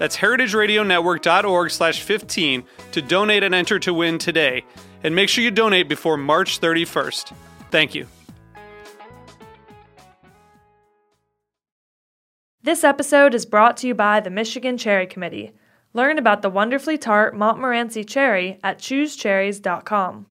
[0.00, 4.64] That's heritageradionetwork.org slash 15 to donate and enter to win today.
[5.04, 7.34] And make sure you donate before March 31st.
[7.70, 8.06] Thank you.
[12.62, 15.52] This episode is brought to you by the Michigan Cherry Committee.
[15.92, 20.28] Learn about the wonderfully tart Montmorency cherry at choosecherries.com.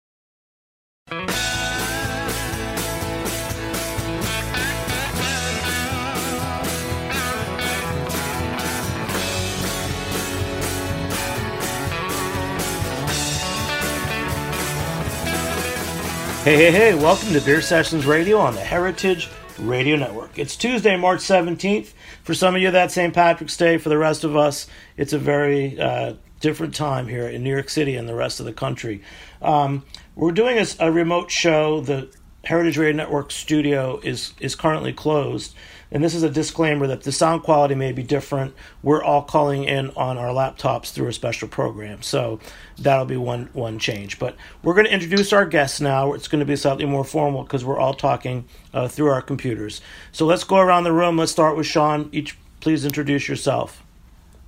[16.49, 20.39] Hey, hey, hey, welcome to Beer Sessions Radio on the Heritage Radio Network.
[20.39, 21.93] It's Tuesday, March 17th.
[22.23, 23.13] For some of you, that's St.
[23.13, 23.77] Patrick's Day.
[23.77, 24.65] For the rest of us,
[24.97, 28.47] it's a very uh, different time here in New York City and the rest of
[28.47, 29.03] the country.
[29.43, 31.81] Um, we're doing a, a remote show.
[31.81, 32.11] The
[32.43, 35.53] Heritage Radio Network studio is, is currently closed.
[35.91, 38.53] And this is a disclaimer that the sound quality may be different.
[38.83, 42.03] We're all calling in on our laptops through a special program.
[42.03, 42.39] So
[42.77, 44.19] that'll be one one change.
[44.19, 46.13] But we're going to introduce our guests now.
[46.13, 49.81] It's going to be slightly more formal because we're all talking uh, through our computers.
[50.11, 51.17] So let's go around the room.
[51.17, 52.09] Let's start with Sean.
[52.11, 53.83] Each, please introduce yourself.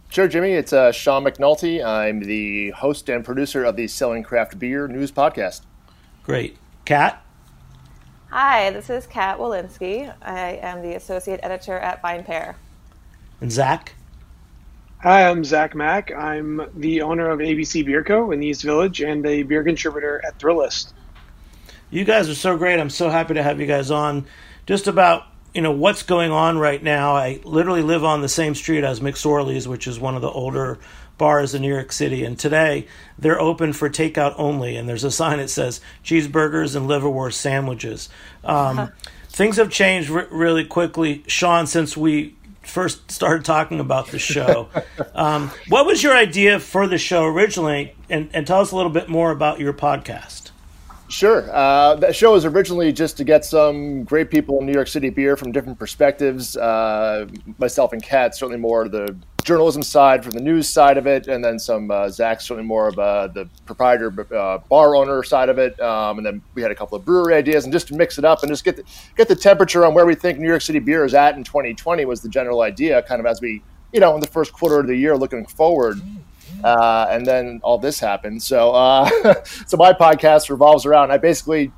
[0.09, 0.51] Sure, Jimmy.
[0.51, 1.83] It's uh, Sean McNulty.
[1.83, 5.61] I'm the host and producer of the Selling Craft Beer News Podcast.
[6.23, 6.57] Great.
[6.85, 7.23] Kat?
[8.33, 10.13] Hi, this is Kat Wolinski.
[10.21, 12.55] I am the associate editor at VinePair.
[13.41, 13.93] And Zach?
[14.99, 16.13] Hi, I'm Zach Mack.
[16.13, 18.31] I'm the owner of ABC Beer Co.
[18.31, 20.93] in the East Village and a beer contributor at Thrillist.
[21.89, 22.79] You guys are so great.
[22.79, 24.25] I'm so happy to have you guys on.
[24.65, 27.13] Just about you know what's going on right now.
[27.13, 30.79] I literally live on the same street as McSorley's, which is one of the older
[31.21, 32.25] bars in New York City.
[32.25, 34.75] And today they're open for takeout only.
[34.75, 38.09] And there's a sign that says cheeseburgers and liverwurst sandwiches.
[38.43, 38.91] Um,
[39.29, 44.69] things have changed really quickly, Sean, since we first started talking about the show.
[45.13, 47.95] um, what was your idea for the show originally?
[48.09, 50.49] And, and tell us a little bit more about your podcast.
[51.07, 51.47] Sure.
[51.53, 55.09] Uh, that show was originally just to get some great people in New York City
[55.09, 56.57] beer from different perspectives.
[56.57, 57.27] Uh,
[57.59, 61.43] myself and Kat, certainly more the journalism side from the news side of it, and
[61.43, 65.79] then some uh, certainly more of uh, the proprietor, uh, bar owner side of it.
[65.79, 68.25] Um, and then we had a couple of brewery ideas, and just to mix it
[68.25, 68.83] up and just get the,
[69.15, 72.05] get the temperature on where we think New York City beer is at in 2020
[72.05, 73.61] was the general idea, kind of as we,
[73.93, 75.99] you know, in the first quarter of the year looking forward.
[76.63, 78.43] Uh, and then all this happened.
[78.43, 79.09] So, uh,
[79.65, 81.11] so my podcast revolves around.
[81.11, 81.71] I basically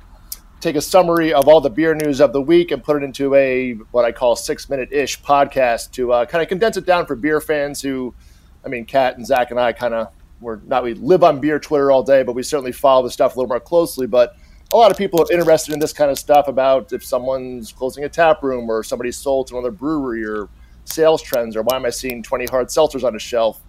[0.60, 3.34] take a summary of all the beer news of the week and put it into
[3.34, 7.06] a what I call six minute ish podcast to uh, kind of condense it down
[7.06, 8.14] for beer fans who,
[8.64, 11.58] I mean, Kat and Zach and I kind of we're not we live on beer
[11.58, 14.06] Twitter all day, but we certainly follow the stuff a little more closely.
[14.06, 14.36] But
[14.72, 18.04] a lot of people are interested in this kind of stuff about if someone's closing
[18.04, 20.48] a tap room or somebody's sold to another brewery or
[20.84, 23.60] sales trends or why am I seeing 20 hard seltzers on a shelf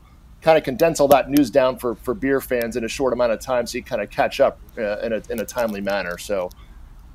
[0.42, 3.32] kind of condense all that news down for, for beer fans in a short amount
[3.32, 6.18] of time so you kind of catch up uh, in, a, in a timely manner.
[6.18, 6.50] So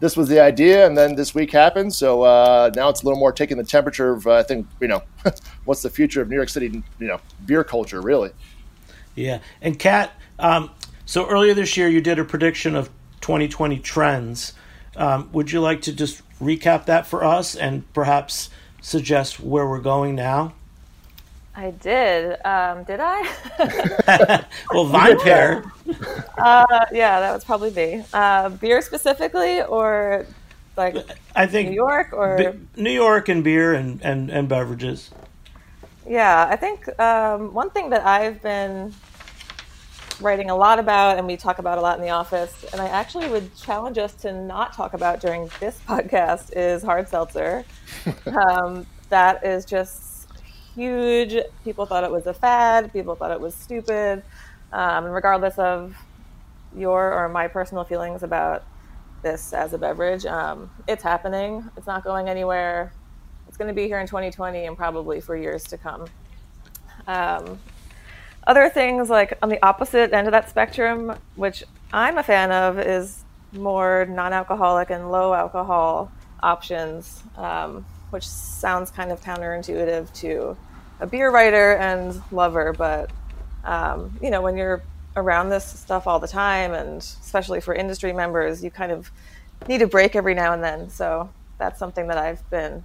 [0.01, 1.95] this was the idea, and then this week happened.
[1.95, 4.89] So uh, now it's a little more taking the temperature of, uh, I think, you
[4.89, 5.03] know,
[5.67, 8.31] what's the future of New York City, you know, beer culture, really.
[9.15, 9.41] Yeah.
[9.61, 10.71] And Kat, um,
[11.05, 12.89] so earlier this year you did a prediction of
[13.21, 14.55] 2020 trends.
[14.97, 18.49] Um, would you like to just recap that for us and perhaps
[18.81, 20.55] suggest where we're going now?
[21.55, 22.39] I did.
[22.45, 23.23] Um, did I?
[24.73, 25.71] well, VinePair.
[26.39, 28.05] uh, yeah, that was probably me.
[28.13, 30.27] Uh, beer specifically, or
[30.77, 30.97] like
[31.35, 35.11] I think New York or Be- New York and beer and, and, and beverages.
[36.07, 38.95] Yeah, I think um, one thing that I've been
[40.21, 42.89] writing a lot about, and we talk about a lot in the office, and I
[42.89, 47.65] actually would challenge us to not talk about during this podcast is hard seltzer.
[48.27, 50.10] um, that is just
[50.75, 51.37] huge.
[51.65, 52.93] People thought it was a fad.
[52.93, 54.23] People thought it was stupid.
[54.73, 55.97] Um, regardless of
[56.77, 58.65] your or my personal feelings about
[59.23, 60.25] this as a beverage.
[60.25, 61.69] Um, it's happening.
[61.77, 62.93] It's not going anywhere.
[63.49, 66.07] It's going to be here in 2020 and probably for years to come.
[67.07, 67.59] Um,
[68.47, 72.79] other things like on the opposite end of that spectrum, which I'm a fan of,
[72.79, 76.11] is more non-alcoholic and low alcohol
[76.43, 80.57] options, um, which sounds kind of counterintuitive to
[81.01, 83.11] a beer writer and lover, but
[83.65, 84.83] um, you know when you're
[85.17, 89.11] around this stuff all the time, and especially for industry members, you kind of
[89.69, 90.89] need a break every now and then.
[90.91, 92.85] So that's something that I've been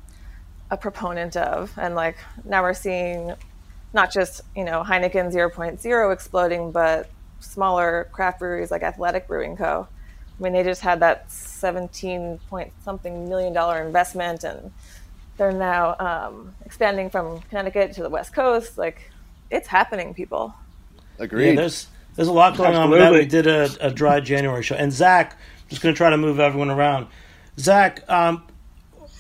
[0.72, 3.34] a proponent of, and like now we're seeing
[3.94, 9.88] not just you know Heineken 0.0 exploding, but smaller craft breweries like Athletic Brewing Co.
[10.38, 14.72] I mean, they just had that 17 point something million dollar investment, and
[15.38, 18.78] they're now um, expanding from Connecticut to the West Coast.
[18.78, 19.12] Like,
[19.50, 20.54] it's happening, people.
[21.20, 21.50] Agreed.
[21.50, 23.12] Yeah, there's there's a lot going on with that.
[23.12, 25.38] We did a, a dry January show, and Zach,
[25.70, 27.08] just going to try to move everyone around.
[27.60, 28.44] Zach, um,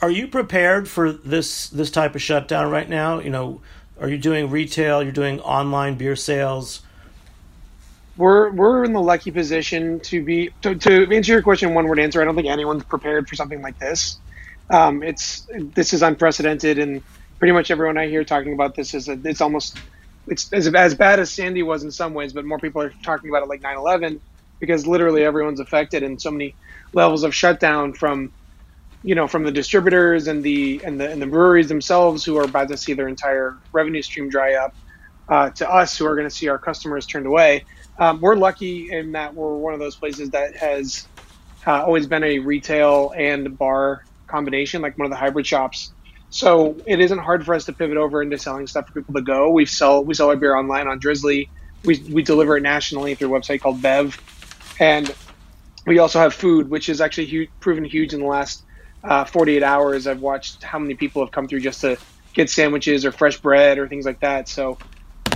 [0.01, 3.19] are you prepared for this this type of shutdown right now?
[3.19, 3.61] You know,
[3.99, 5.03] are you doing retail?
[5.03, 6.81] You're doing online beer sales.
[8.17, 11.99] We're we're in the lucky position to be to, to answer your question one word
[11.99, 12.21] answer.
[12.21, 14.19] I don't think anyone's prepared for something like this.
[14.69, 17.03] Um, it's this is unprecedented, and
[17.39, 19.77] pretty much everyone I hear talking about this is a, it's almost
[20.27, 23.29] it's as, as bad as Sandy was in some ways, but more people are talking
[23.29, 24.19] about it like 9/11
[24.59, 26.55] because literally everyone's affected and so many
[26.93, 28.31] levels of shutdown from
[29.03, 32.43] you know from the distributors and the and the and the breweries themselves who are
[32.45, 34.73] about to see their entire revenue stream dry up
[35.29, 37.65] uh, to us who are going to see our customers turned away.
[37.99, 41.07] Um, we're lucky in that we're one of those places that has
[41.65, 45.93] uh, always been a retail and bar combination, like one of the hybrid shops.
[46.29, 49.21] So it isn't hard for us to pivot over into selling stuff for people to
[49.21, 49.51] go.
[49.51, 51.49] We sell we sell our beer online on Drizly.
[51.83, 54.19] We, we deliver it nationally through a website called Bevv,
[54.79, 55.13] and
[55.85, 58.63] we also have food, which is actually huge, proven huge in the last
[59.03, 60.07] uh, 48 hours.
[60.07, 61.97] I've watched how many people have come through just to
[62.33, 64.49] get sandwiches or fresh bread or things like that.
[64.49, 64.77] So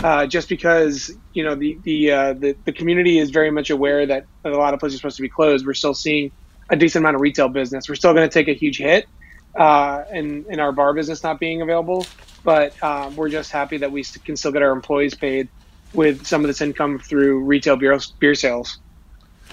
[0.03, 4.05] uh, just because you know the the, uh, the, the community is very much aware
[4.05, 6.31] that a lot of places are supposed to be closed, we're still seeing
[6.69, 7.89] a decent amount of retail business.
[7.89, 9.07] We're still going to take a huge hit
[9.55, 12.05] uh, in in our bar business not being available,
[12.43, 15.49] but um, we're just happy that we can still get our employees paid
[15.93, 18.79] with some of this income through retail beer beer sales.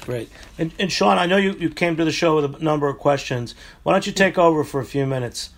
[0.02, 0.30] Great.
[0.58, 2.98] And, and Sean, I know you, you came to the show with a number of
[2.98, 3.54] questions.
[3.82, 5.50] Why don't you take over for a few minutes?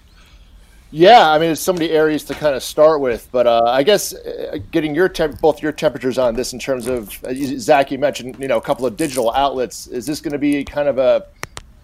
[0.91, 3.83] Yeah, I mean, it's so many areas to kind of start with, but uh, I
[3.83, 7.91] guess uh, getting your temp- both your temperatures on this in terms of uh, Zach,
[7.91, 9.87] you mentioned you know a couple of digital outlets.
[9.87, 11.27] Is this going to be kind of a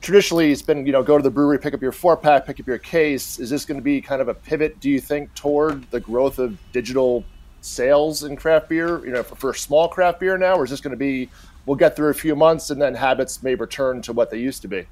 [0.00, 2.58] traditionally it's been you know go to the brewery, pick up your four pack, pick
[2.58, 3.38] up your case.
[3.38, 4.80] Is this going to be kind of a pivot?
[4.80, 7.24] Do you think toward the growth of digital
[7.60, 9.04] sales in craft beer?
[9.04, 11.28] You know, for, for small craft beer now, or is this going to be
[11.66, 14.62] we'll get through a few months and then habits may return to what they used
[14.62, 14.86] to be?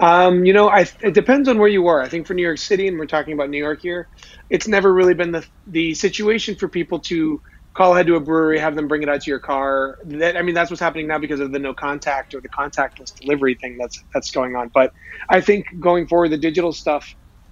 [0.00, 2.02] Um, you know, I, it depends on where you are.
[2.02, 4.08] I think for New York City, and we're talking about New York here,
[4.50, 7.40] it's never really been the the situation for people to
[7.76, 9.98] call ahead to a brewery, have them bring it out to your car.
[10.06, 13.14] That I mean, that's what's happening now because of the no contact or the contactless
[13.20, 14.70] delivery thing that's that's going on.
[14.74, 14.92] But
[15.30, 17.06] I think going forward, the digital stuff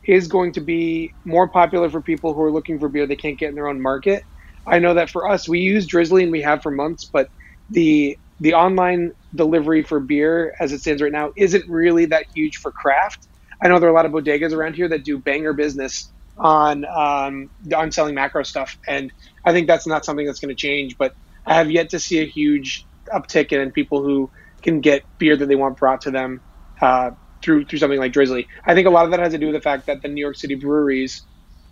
[0.04, 3.38] is going to be more popular for people who are looking for beer they can't
[3.38, 4.24] get in their own market.
[4.66, 7.28] I know that for us, we use Drizly and we have for months, but
[7.70, 12.56] the the online delivery for beer as it stands right now isn't really that huge
[12.56, 13.28] for craft.
[13.62, 16.84] I know there are a lot of bodegas around here that do banger business on
[16.86, 19.12] um, on selling macro stuff, and
[19.46, 20.96] I think that's not something that's going to change.
[20.98, 21.12] But
[21.46, 24.28] I have yet to see a huge uptick in people who
[24.62, 26.40] can get beer that they want brought to them
[26.80, 27.10] uh,
[27.44, 28.46] through through something like Drizly.
[28.66, 30.20] I think a lot of that has to do with the fact that the New
[30.20, 31.24] York City breweries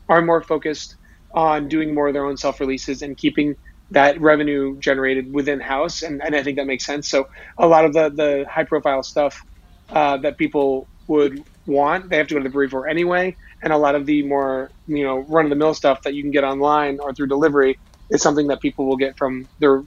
[0.08, 0.96] are more focused
[1.34, 3.56] on doing more of their own self releases and keeping
[3.90, 7.08] that revenue generated within house, and, and I think that makes sense.
[7.08, 7.28] So
[7.58, 9.44] a lot of the the high profile stuff
[9.90, 13.72] uh, that people would want, they have to go to the brewery for anyway, and
[13.72, 16.30] a lot of the more you know run of the mill stuff that you can
[16.30, 17.78] get online or through delivery
[18.10, 19.84] is something that people will get from their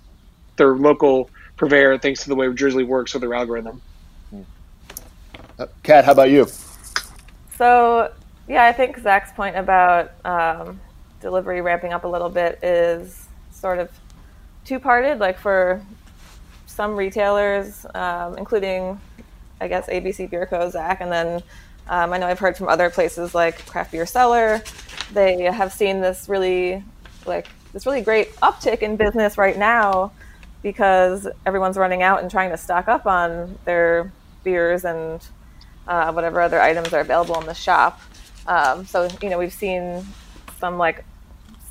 [0.58, 3.82] their local purveyor thanks to the way Drizly works with their algorithm.
[5.60, 6.48] Uh, Kat, how about you?
[7.58, 8.12] So
[8.48, 10.80] yeah, I think Zach's point about um,
[11.22, 13.23] delivery ramping up a little bit is
[13.64, 13.90] sort of
[14.66, 15.20] two parted.
[15.20, 15.82] Like for
[16.68, 19.00] some retailers, um, including
[19.62, 20.70] I guess ABC Beer Co.
[20.70, 21.42] Zach, and then
[21.88, 24.62] um, I know I've heard from other places like Craft Beer Cellar.
[25.14, 26.84] They have seen this really
[27.26, 30.12] like this really great uptick in business right now
[30.62, 34.12] because everyone's running out and trying to stock up on their
[34.44, 35.26] beers and
[35.88, 38.02] uh, whatever other items are available in the shop.
[38.46, 40.06] Um, so you know we've seen
[40.60, 41.06] some like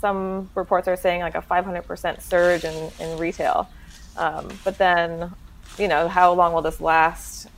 [0.02, 3.70] some reports are saying like a 500% surge in, in retail.
[4.18, 5.32] Um, but then
[5.78, 7.48] you know, how long will this last?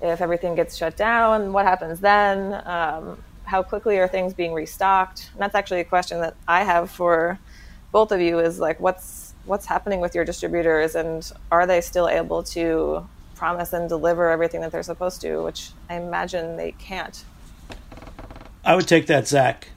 [0.00, 2.62] If everything gets shut down, what happens then?
[2.66, 5.30] Um, how quickly are things being restocked?
[5.32, 7.38] And that's actually a question that I have for
[7.92, 12.08] both of you is like, what's what's happening with your distributors, and are they still
[12.08, 15.38] able to promise and deliver everything that they're supposed to?
[15.42, 17.24] Which I imagine they can't.
[18.64, 19.68] I would take that, Zach.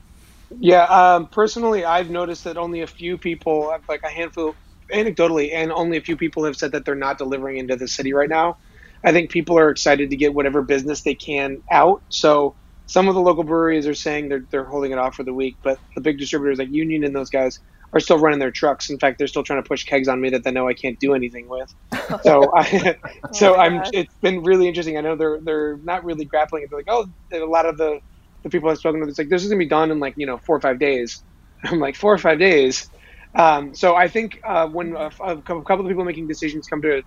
[0.52, 4.58] Yeah, um, personally, I've noticed that only a few people, like a handful,
[4.94, 8.14] anecdotally, and only a few people have said that they're not delivering into the city
[8.14, 8.58] right now.
[9.06, 12.02] I think people are excited to get whatever business they can out.
[12.10, 15.34] So some of the local breweries are saying they're they're holding it off for the
[15.34, 17.60] week, but the big distributors like Union and those guys
[17.94, 18.90] are still running their trucks.
[18.90, 21.00] In fact, they're still trying to push kegs on me that they know I can't
[21.00, 21.74] do anything with.
[22.26, 22.98] So, I,
[23.34, 23.84] so Oh I'm.
[23.94, 24.98] It's been really interesting.
[24.98, 26.64] I know they're they're not really grappling.
[26.64, 28.00] It, they're like, oh, a lot of the
[28.44, 30.26] the people I've spoken with, it's like this is gonna be done in like you
[30.28, 31.24] know four or five days.
[31.66, 32.90] I'm like four or five days.
[33.38, 37.04] Um, so I think uh, when a, a couple of people making decisions come to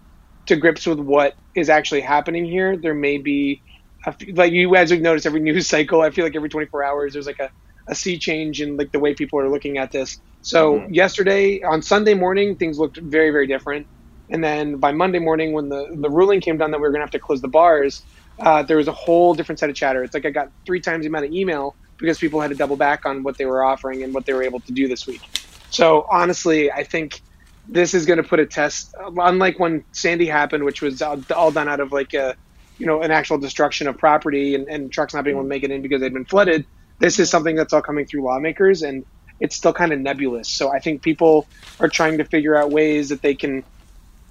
[0.49, 3.63] to grips with what is actually happening here, there may be
[4.07, 6.03] a few, like you as we've noticed every news cycle.
[6.03, 7.51] I feel like every 24 hours there's like a,
[7.89, 10.19] a sea change in like the way people are looking at this.
[10.43, 10.91] So Mhm.
[10.91, 13.87] yesterday on Sunday morning things looked very very different,
[14.31, 17.05] and then by Monday morning when the the ruling came down that we were gonna
[17.05, 18.03] have to close the bars,
[18.43, 20.03] uh, there was a whole different set of chatter.
[20.03, 22.77] It's like I got three times the amount of email because people had to double
[22.77, 25.23] back on what they were offering and what they were able to do this week.
[25.71, 27.23] So honestly, I think
[27.69, 28.95] this is going to put a test.
[28.99, 31.17] Unlike when Sandy happened, which was all,
[31.53, 32.35] done out of like a,
[32.79, 35.63] you know, an actual destruction of property and, and trucks not being able to make
[35.63, 36.67] it in because they'd been flooded.
[36.99, 39.05] This is something that's all coming through lawmakers, and
[39.39, 40.49] it's still kind of nebulous.
[40.49, 41.47] So I think people
[41.79, 43.63] are trying to figure out ways that they can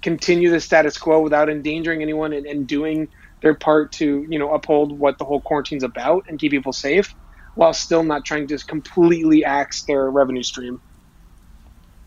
[0.02, 3.08] continue the status quo without endangering anyone and, and doing
[3.42, 7.14] their part to, you know, uphold what the whole quarantine's about and keep people safe,
[7.54, 10.80] while still not trying to completely axe their revenue stream.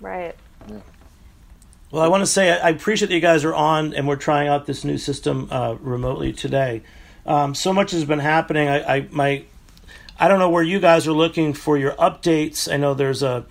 [0.01, 0.35] Right.
[1.91, 4.47] Well, I want to say I appreciate that you guys are on and we're trying
[4.47, 6.81] out this new system uh, remotely today.
[7.25, 8.67] Um, so much has been happening.
[8.67, 9.45] I, I my
[10.19, 12.71] I don't know where you guys are looking for your updates.
[12.71, 13.45] I know there's a,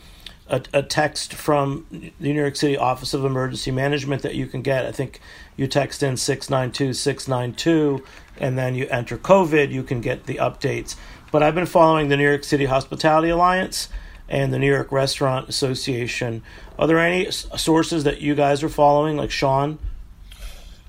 [0.48, 4.62] a a text from the New York City Office of Emergency Management that you can
[4.62, 4.84] get.
[4.84, 5.20] I think
[5.56, 8.04] you text in six nine two six nine two,
[8.38, 9.70] and then you enter COVID.
[9.70, 10.96] You can get the updates.
[11.30, 13.88] But I've been following the New York City Hospitality Alliance
[14.28, 16.42] and the New York Restaurant Association.
[16.78, 19.78] Are there any sources that you guys are following, like Sean?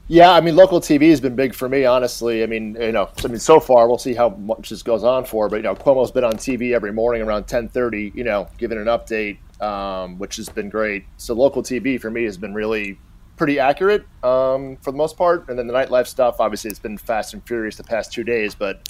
[0.08, 2.44] Yeah, I mean, local TV has been big for me, honestly.
[2.44, 5.26] I mean, you know, I mean, so far we'll see how much this goes on
[5.26, 8.48] for, but you know, Cuomo's been on TV every morning around ten thirty, you know,
[8.60, 11.06] giving an update, um, which has been great.
[11.18, 12.98] So local TV for me has been really
[13.38, 16.98] pretty accurate um, for the most part, and then the nightlife stuff, obviously, it's been
[16.98, 18.90] fast and furious the past two days, but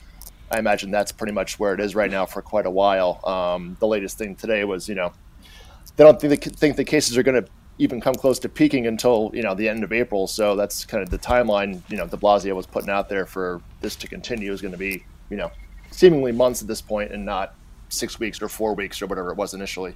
[0.52, 3.20] I imagine that's pretty much where it is right now for quite a while.
[3.26, 5.12] Um, the latest thing today was, you know,
[5.96, 9.32] they don't think think the cases are going to even come close to peaking until
[9.34, 10.28] you know the end of April.
[10.28, 11.82] So that's kind of the timeline.
[11.90, 14.78] You know, De Blasio was putting out there for this to continue is going to
[14.78, 15.52] be you know
[15.92, 17.56] seemingly months at this point, and not
[17.90, 19.96] six weeks or four weeks or whatever it was initially.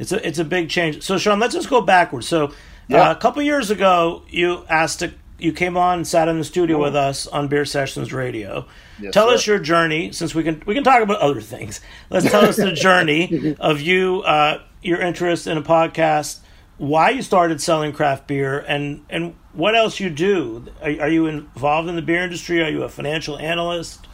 [0.00, 1.02] It's a it's a big change.
[1.02, 2.26] So Sean, let's just go backwards.
[2.26, 2.52] So
[2.88, 3.08] Yeah.
[3.08, 6.44] uh, a couple years ago, you asked to, you came on and sat in the
[6.44, 8.66] studio with us on Beer Sessions Radio.
[9.00, 9.34] Yes, tell sir.
[9.34, 11.80] us your journey, since we can we can talk about other things.
[12.10, 16.40] Let's tell us the journey of you, uh, your interest in a podcast,
[16.78, 20.64] why you started selling craft beer, and and what else you do.
[20.82, 22.62] Are, are you involved in the beer industry?
[22.62, 24.06] Are you a financial analyst?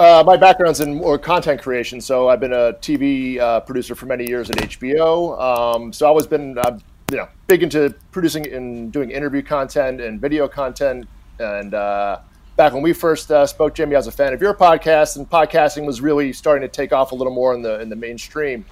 [0.00, 4.06] Uh, my background's in more content creation, so I've been a TV uh, producer for
[4.06, 5.38] many years at HBO.
[5.38, 6.78] Um, so I've always been, uh,
[7.10, 11.06] you know, big into producing and doing interview content and video content.
[11.38, 12.20] And uh,
[12.56, 15.28] back when we first uh, spoke, Jimmy, I was a fan of your podcast, and
[15.28, 18.64] podcasting was really starting to take off a little more in the in the mainstream.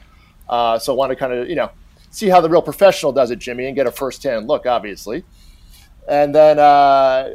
[0.49, 1.71] Uh, so I wanted to kind of, you know,
[2.09, 5.25] see how the real professional does it, Jimmy, and get a firsthand look, obviously.
[6.09, 7.35] And then uh,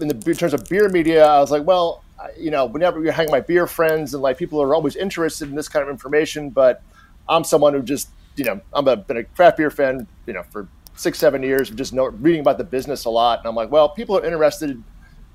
[0.00, 2.04] in, the, in terms of beer media, I was like, well,
[2.38, 5.54] you know, whenever hanging with my beer friends and like people are always interested in
[5.54, 6.82] this kind of information, but
[7.28, 10.42] I'm someone who just, you know, I'm a, been a craft beer fan, you know,
[10.44, 13.38] for six, seven years, just know, reading about the business a lot.
[13.38, 14.82] And I'm like, well, people are interested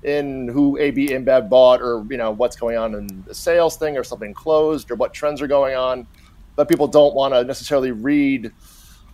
[0.02, 3.96] in who AB InBev bought or, you know, what's going on in the sales thing
[3.96, 6.06] or something closed or what trends are going on.
[6.56, 8.52] But people don't want to necessarily read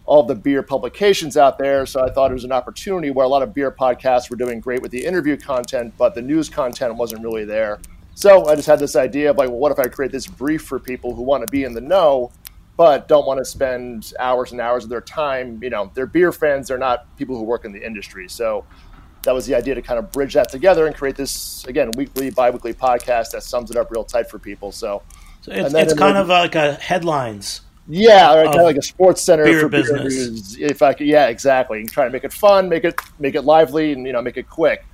[0.06, 1.86] all the beer publications out there.
[1.86, 4.60] So I thought it was an opportunity where a lot of beer podcasts were doing
[4.60, 7.78] great with the interview content, but the news content wasn't really there.
[8.14, 10.62] So I just had this idea of like, well, what if I create this brief
[10.62, 12.30] for people who want to be in the know,
[12.76, 15.58] but don't want to spend hours and hours of their time?
[15.62, 18.28] You know, they're beer fans, they're not people who work in the industry.
[18.28, 18.64] So
[19.22, 22.30] that was the idea to kind of bridge that together and create this, again, weekly,
[22.30, 24.70] bi weekly podcast that sums it up real tight for people.
[24.70, 25.02] So
[25.40, 28.82] So it's, it's kind the- of like a headlines Yeah, or kind of like a
[28.82, 30.14] sports center beer for business.
[30.14, 30.56] beer news.
[30.58, 31.80] If I could, yeah, exactly.
[31.80, 34.36] You try to make it fun, make it make it lively, and you know, make
[34.36, 34.84] it quick.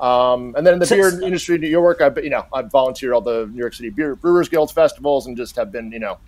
[0.00, 2.70] Um, and then in the So- beer industry in New York, I've you know I've
[2.70, 5.98] volunteered all the New York City Beer Brewers Guild festivals and just have been you
[5.98, 6.18] know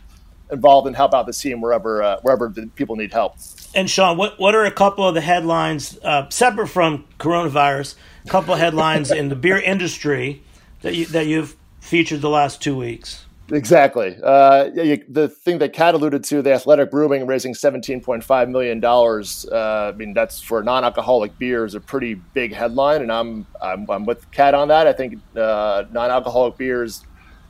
[0.53, 3.37] involved and help out the scene wherever uh, wherever the people need help.
[3.75, 7.95] And Sean, what what are a couple of the headlines uh, separate from coronavirus?
[8.27, 10.43] A couple of headlines in the beer industry
[10.83, 13.25] that you that you've featured the last two weeks.
[13.53, 14.17] Exactly.
[14.23, 18.85] Uh, you, the thing that Kat alluded to, the Athletic Brewing raising $17.5 million.
[18.85, 23.91] Uh, I mean, that's for non-alcoholic beer is a pretty big headline, and I'm I'm,
[23.91, 24.87] I'm with Kat on that.
[24.87, 27.05] I think uh, non-alcoholic beers,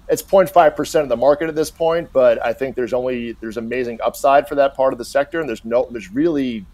[0.09, 3.59] it's 0.5 percent of the market at this point, but I think there's only there's
[3.59, 6.65] amazing upside for that part of the sector, and there's no there's really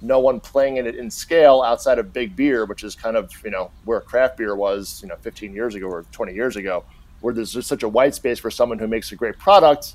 [0.00, 3.30] no one playing in it in scale outside of big beer, which is kind of
[3.44, 6.84] you know where craft beer was you know 15 years ago or 20 years ago,
[7.22, 9.94] where there's just such a white space for someone who makes a great product,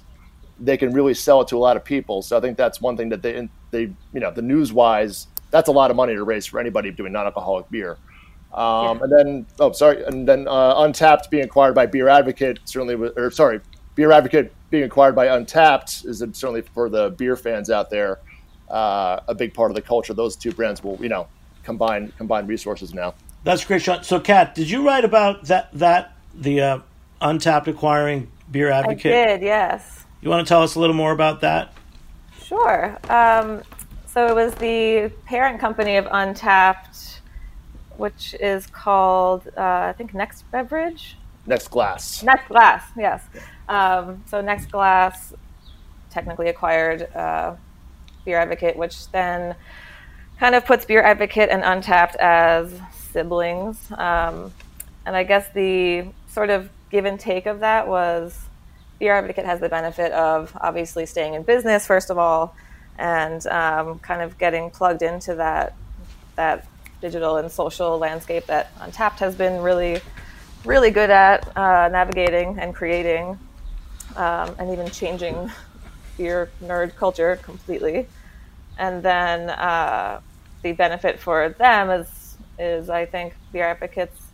[0.60, 2.22] they can really sell it to a lot of people.
[2.22, 3.82] So I think that's one thing that they they
[4.14, 7.12] you know the news wise, that's a lot of money to raise for anybody doing
[7.14, 7.98] non-alcoholic beer.
[8.54, 12.96] Um, And then oh sorry, and then uh, Untappd being acquired by Beer Advocate certainly
[12.96, 13.62] was- or sorry
[13.96, 18.20] Beer Advocate being acquired by Untappd is certainly for the beer fans out there
[18.70, 20.14] uh, a big part of the culture.
[20.14, 21.28] Those two brands will, you know,
[21.64, 23.14] combine combine resources now.
[23.44, 24.04] That's a great, Sean.
[24.04, 26.80] So, Kat, did you write about that that the uh,
[27.22, 29.14] Untappd acquiring Beer Advocate.
[29.14, 29.40] I Advocate?
[29.42, 30.06] did, yes.
[30.22, 31.74] You want to tell us a little more about that?
[32.44, 32.98] Sure.
[33.10, 33.62] Um,
[34.06, 37.20] so it was the parent company of Untappd,
[37.98, 41.18] which is called, uh, I think, Next Beverage.
[41.46, 42.24] Next glass.
[42.24, 43.24] Next Glass, yes.
[43.70, 45.34] Um, so Next Glass
[46.10, 47.56] technically acquired uh,
[48.26, 49.56] Beer Advocate, which then
[50.40, 52.74] kind of puts Beer Advocate and Untappd as
[53.12, 53.92] siblings.
[53.92, 54.54] Um,
[55.06, 58.48] and I guess the sort of give and take of that was
[59.00, 62.56] Beer Advocate has the benefit of obviously staying in business first of all,
[62.98, 65.74] and um, kind of getting plugged into that
[66.36, 66.68] that
[67.02, 70.02] digital and social landscape that Untappd has been really
[70.66, 73.38] really good at uh, navigating and creating,
[74.16, 75.50] um, and even changing
[76.18, 78.08] beer nerd culture completely.
[78.80, 80.20] And then uh,
[80.64, 84.27] the benefit for them is is I think beer advocates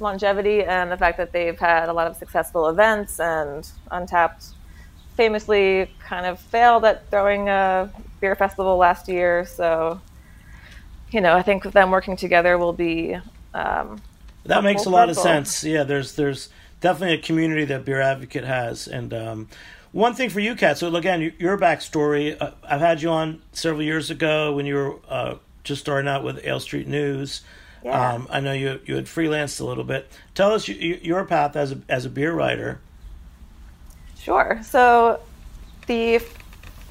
[0.00, 4.52] longevity and the fact that they've had a lot of successful events and Untappd
[5.16, 9.44] famously kind of failed at throwing a beer festival last year.
[9.44, 10.00] So,
[11.10, 13.16] you know, I think them working together will be
[13.54, 14.00] um,
[14.44, 15.64] That makes a lot of sense.
[15.64, 16.48] Yeah, there's there's
[16.80, 19.48] definitely a community that Beer Advocate has, and um,
[19.92, 20.78] one thing for you, Kat.
[20.78, 22.40] So again, your- your backstory.
[22.40, 25.34] Uh, I've had you on several years ago when you were uh,
[25.64, 27.42] just starting out with Ale Street News.
[27.84, 28.14] Yeah.
[28.14, 30.10] Um, I know you you had freelanced a little bit.
[30.34, 32.80] Tell us your, your path as a as a beer writer.
[34.18, 34.60] Sure.
[34.62, 35.20] So
[35.86, 36.20] the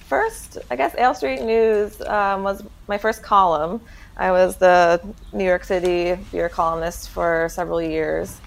[0.08, 3.80] first, I guess, Ale Street News um, was my first column.
[4.18, 5.00] I was the
[5.32, 8.42] New York City beer columnist for several years.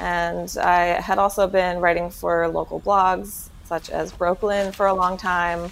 [0.00, 5.16] And I had also been writing for local blogs such as Brooklyn for a long
[5.16, 5.70] time.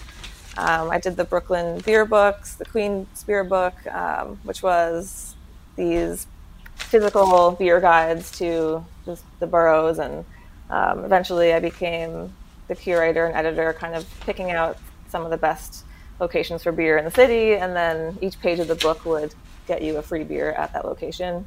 [0.56, 5.29] Um, I did the Brooklyn Beer Books, the Queen's Beer Book, um, which was
[5.76, 6.26] these
[6.74, 9.98] physical beer guides to the, the boroughs.
[9.98, 10.24] And
[10.68, 12.32] um, eventually I became
[12.68, 14.78] the curator and editor, kind of picking out
[15.08, 15.84] some of the best
[16.20, 17.54] locations for beer in the city.
[17.54, 19.34] And then each page of the book would
[19.66, 21.46] get you a free beer at that location.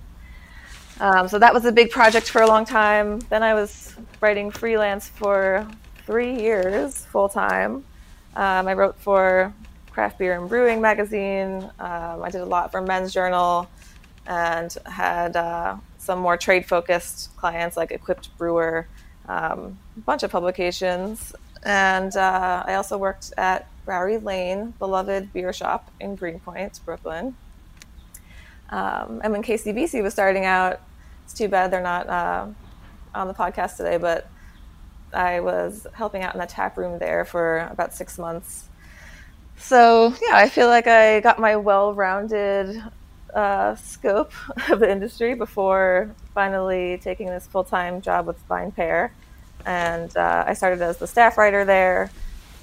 [1.00, 3.20] Um, so that was a big project for a long time.
[3.30, 5.68] Then I was writing freelance for
[6.06, 7.84] three years full time.
[8.36, 9.54] Um, I wrote for
[9.92, 11.70] Craft Beer and Brewing magazine.
[11.80, 13.68] Um, I did a lot for Men's Journal
[14.26, 18.88] and had uh, some more trade focused clients like Equipped Brewer,
[19.28, 21.34] um, a bunch of publications.
[21.64, 27.36] And uh, I also worked at Brouwerij Lane, beloved beer shop in Greenpoint, Brooklyn.
[28.70, 30.82] Um, and when KCBC was starting out,
[31.24, 32.48] it's too bad they're not uh,
[33.14, 34.28] on the podcast today, but
[35.14, 38.68] I was helping out in the tap room there for about six months.
[39.58, 42.84] So, yeah, I feel like I got my well rounded
[43.34, 44.32] uh, scope
[44.69, 49.12] of the industry before finally taking this full time job with VinePair.
[49.65, 52.12] And uh, I started as the staff writer there,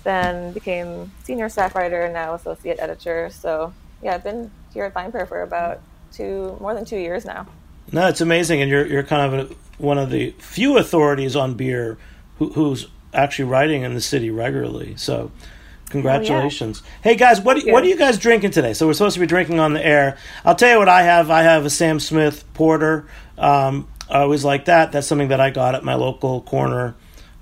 [0.04, 3.30] then became senior staff writer, and now associate editor.
[3.30, 5.80] So, yeah, I've been here at VinePair for about
[6.12, 7.46] two, more than two years now.
[7.92, 11.54] No, it's amazing, and you're you're kind of a, one of the few authorities on
[11.54, 11.98] beer
[12.38, 14.94] who, who's actually writing in the city regularly.
[14.96, 15.32] So,
[15.90, 16.82] congratulations!
[17.02, 18.72] Hey guys, what do, what are you guys drinking today?
[18.72, 20.16] So we're supposed to be drinking on the air.
[20.44, 21.30] I'll tell you what I have.
[21.30, 23.06] I have a Sam Smith Porter.
[23.36, 24.92] Um, I always like that.
[24.92, 26.94] That's something that I got at my local corner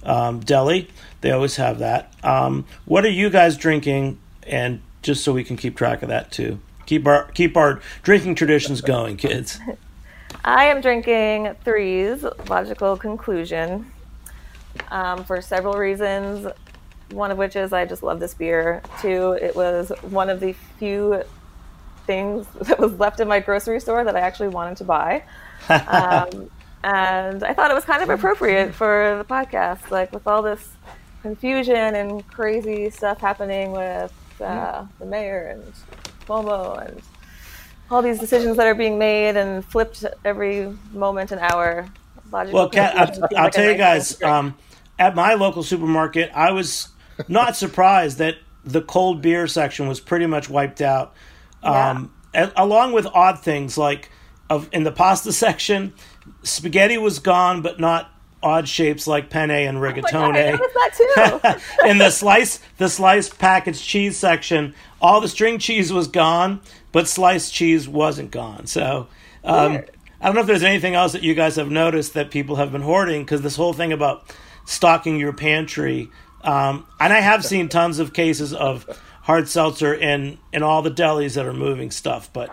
[0.02, 0.88] um, deli.
[1.20, 2.12] They always have that.
[2.22, 4.18] Um, what are you guys drinking?
[4.42, 6.60] And just so we can keep track of that too.
[6.86, 9.60] Keep our keep our drinking traditions going, kids.
[10.44, 13.90] I am drinking Threes Logical Conclusion
[14.90, 16.46] um, for several reasons.
[17.10, 18.82] One of which is I just love this beer.
[19.00, 21.22] Two, it was one of the few
[22.06, 25.22] things that was left in my grocery store that I actually wanted to buy.
[25.68, 26.50] Um,
[26.84, 30.70] and I thought it was kind of appropriate for the podcast, like with all this
[31.22, 35.72] confusion and crazy stuff happening with uh, the mayor and
[36.26, 37.02] Cuomo and
[37.90, 41.88] all these decisions that are being made and flipped every moment and hour.
[42.30, 44.22] Logical Well, Kat, I'll, I'll like tell you guys.
[44.22, 44.56] Um,
[44.98, 46.88] at my local supermarket, I was
[47.26, 51.14] not surprised that the cold beer section was pretty much wiped out,
[51.62, 54.10] um, a- along with odd things like
[54.50, 55.92] of in the pasta section,
[56.42, 58.10] spaghetti was gone, but not
[58.42, 60.36] odd shapes like penne and Oh my God.
[60.36, 61.88] I noticed that too.
[61.88, 66.60] in the slice the sliced packaged cheese section, all the string cheese was gone,
[66.92, 68.66] but sliced cheese wasn't gone.
[68.66, 69.08] So
[69.44, 69.82] um,
[70.20, 72.70] I don't know if there's anything else that you guys have noticed that people have
[72.72, 74.24] been hoarding because this whole thing about
[74.64, 76.10] stocking your pantry,
[76.42, 78.86] um, and I have seen tons of cases of
[79.22, 82.50] hard seltzer in in all the delis that are moving stuff, but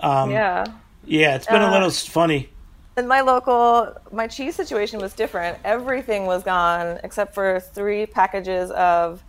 [0.00, 0.64] um, yeah.
[1.04, 1.36] yeah.
[1.36, 2.48] it's been a Uh, little funny.
[2.96, 5.58] In my local, my cheese situation was different.
[5.64, 9.22] Everything was gone except for three packages of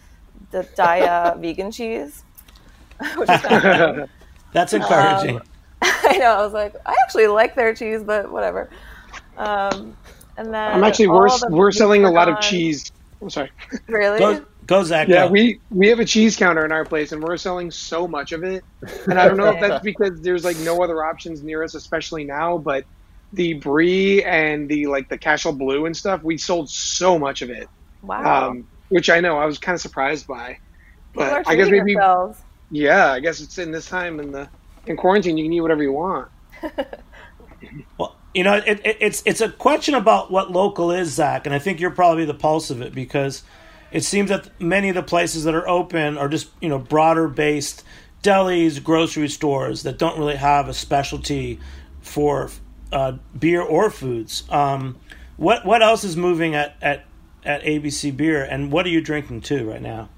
[0.52, 2.24] the Daiya vegan cheese.
[3.16, 4.10] Which is kind of
[4.54, 5.42] That's um, encouraging.
[5.82, 6.32] I know.
[6.32, 8.70] I was like, I actually like their cheese, but whatever.
[9.38, 9.98] Um,
[10.38, 12.92] and then I'm actually we're we're selling a were lot of cheese.
[13.26, 13.52] I'm sorry.
[13.88, 14.20] Really?
[14.20, 15.08] go, go, Zach.
[15.08, 15.32] Yeah, go.
[15.32, 18.44] we we have a cheese counter in our place, and we're selling so much of
[18.44, 18.64] it.
[19.08, 22.24] And I don't know if that's because there's like no other options near us, especially
[22.24, 22.60] now.
[22.60, 22.86] But
[23.34, 27.50] the brie and the like the Cashel Blue and stuff, we sold so much of
[27.50, 27.68] it,
[28.04, 28.50] wow.
[28.50, 30.60] um, which I know I was kind of surprised by.
[31.14, 32.44] People are But I guess treating maybe themselves.
[32.70, 34.48] yeah, I guess it's in this time in the
[34.86, 36.30] in quarantine, you can eat whatever you want.
[37.98, 41.56] Well, you know, it, it, it's it's a question about what local is, Zach, and
[41.56, 43.44] I think you're probably the pulse of it because
[43.92, 47.30] it seems that many of the places that are open are just you know broader
[47.30, 47.84] based
[48.22, 51.60] delis, grocery stores that don't really have a specialty
[52.02, 52.50] for
[52.92, 54.44] uh, beer or foods.
[54.50, 55.00] Um,
[55.38, 57.06] what what else is moving at, at
[57.46, 60.10] at ABC Beer, and what are you drinking too right now?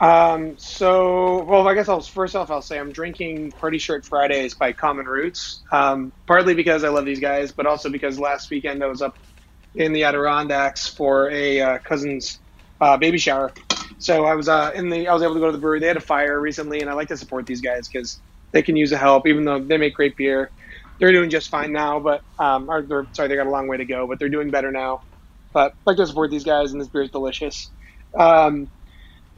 [0.00, 4.54] Um, so, well, I guess I'll first off I'll say I'm drinking Party Shirt Fridays
[4.54, 5.62] by Common Roots.
[5.72, 9.18] Um, partly because I love these guys, but also because last weekend I was up
[9.74, 12.40] in the Adirondacks for a uh, cousin's
[12.80, 13.52] uh, baby shower.
[13.98, 15.80] So I was uh, in the I was able to go to the brewery.
[15.80, 18.20] They had a fire recently, and I like to support these guys because
[18.52, 20.52] they can use the help, even though they make great beer.
[21.00, 23.76] They're doing just fine now, but um, or they're sorry, they got a long way
[23.78, 25.00] to go, but they're doing better now.
[25.52, 27.72] But I like to support these guys, and this beer is delicious.
[28.16, 28.70] Um,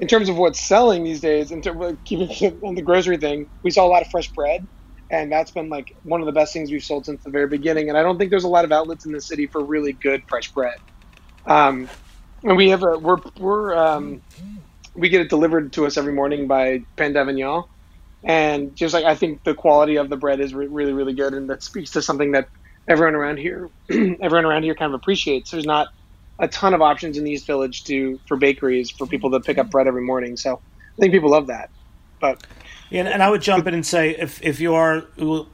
[0.01, 2.31] in terms of what's selling these days, in terms of keeping
[2.65, 4.69] on the grocery thing, we saw a lot of fresh bread,
[5.11, 7.91] and that's been like one of the best things we've sold since the very beginning.
[7.91, 10.23] And I don't think there's a lot of outlets in the city for really good
[10.29, 10.79] fresh bread.
[11.49, 11.91] Um,
[12.45, 14.23] and we have a we're we're um,
[14.97, 17.65] we get it delivered to us every morning by Pain d'Avignon,
[18.25, 21.35] and just like I think the quality of the bread is re- really really good,
[21.35, 22.49] and that speaks to something that
[22.89, 25.51] everyone around here everyone around here kind of appreciates.
[25.51, 25.89] There's not
[26.40, 29.59] a ton of options in the East Village to for bakeries for people to pick
[29.59, 30.37] up bread every morning.
[30.37, 31.70] So I think people love that.
[32.20, 32.44] But
[32.90, 35.00] Yeah, and, I would jump in and say, if if you are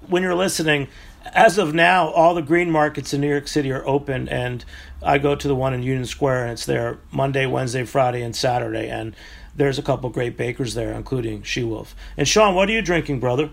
[0.08, 0.88] when you're listening,
[1.34, 4.64] as of now, all the green markets in New York City are open, and
[5.02, 8.34] I go to the one in Union Square, and it's there Monday, Wednesday, Friday, and
[8.34, 9.14] Saturday, and
[9.54, 11.94] there's a couple great bakers there, including She Wolf.
[12.16, 13.50] And Sean, what are you drinking, brother?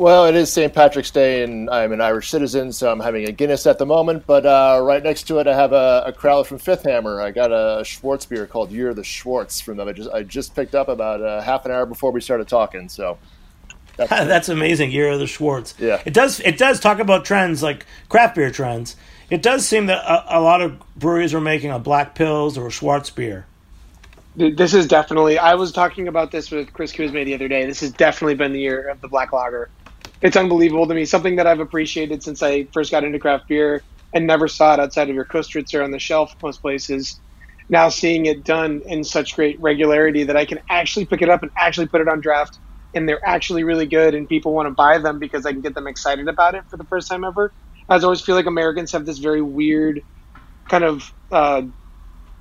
[0.00, 0.72] Well, it is St.
[0.72, 4.26] Patrick's Day, and I'm an Irish citizen, so I'm having a Guinness at the moment.
[4.26, 7.20] But uh, right next to it, I have a, a crowler from Fifth Hammer.
[7.20, 9.88] I got a Schwarz beer called Year of the Schwarz from them.
[9.88, 12.88] I just I just picked up about uh, half an hour before we started talking.
[12.88, 13.18] So
[13.98, 14.90] that's, That's amazing.
[14.90, 15.74] Year of the Schwarz.
[15.78, 16.00] Yeah.
[16.06, 16.40] it does.
[16.40, 18.96] It does talk about trends like craft beer trends.
[19.28, 22.68] It does seem that a, a lot of breweries are making a black pils or
[22.68, 23.44] a Schwarz beer.
[24.34, 25.38] this is definitely.
[25.38, 27.66] I was talking about this with Chris Kuzma the other day.
[27.66, 29.68] This has definitely been the year of the black lager.
[30.22, 31.04] It's unbelievable to me.
[31.04, 34.80] Something that I've appreciated since I first got into craft beer and never saw it
[34.80, 37.20] outside of your Kostritzer on the shelf most places.
[37.68, 41.42] Now seeing it done in such great regularity that I can actually pick it up
[41.42, 42.58] and actually put it on draft,
[42.94, 45.74] and they're actually really good, and people want to buy them because I can get
[45.74, 47.54] them excited about it for the first time ever.
[47.88, 50.02] I always feel like Americans have this very weird
[50.70, 51.62] kind of uh,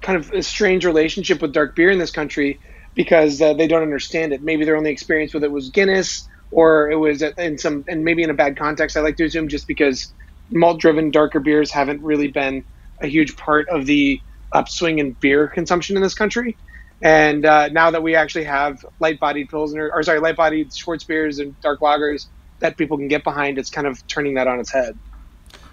[0.03, 2.61] kind of a strange relationship with dark beer in this country
[2.95, 4.43] because uh, they don't understand it.
[4.43, 8.23] Maybe their only experience with it was Guinness, or it was in some and maybe
[8.23, 8.97] in a bad context.
[8.97, 10.13] I like to assume just because
[10.51, 12.63] malt-driven darker beers haven't really been
[13.01, 16.57] a huge part of the upswing in beer consumption in this country.
[17.01, 21.59] And uh, now that we actually have light-bodied pilsner, or sorry, light-bodied Schwarz beers and
[21.61, 22.25] dark lagers
[22.59, 24.97] that people can get behind, it's kind of turning that on its head.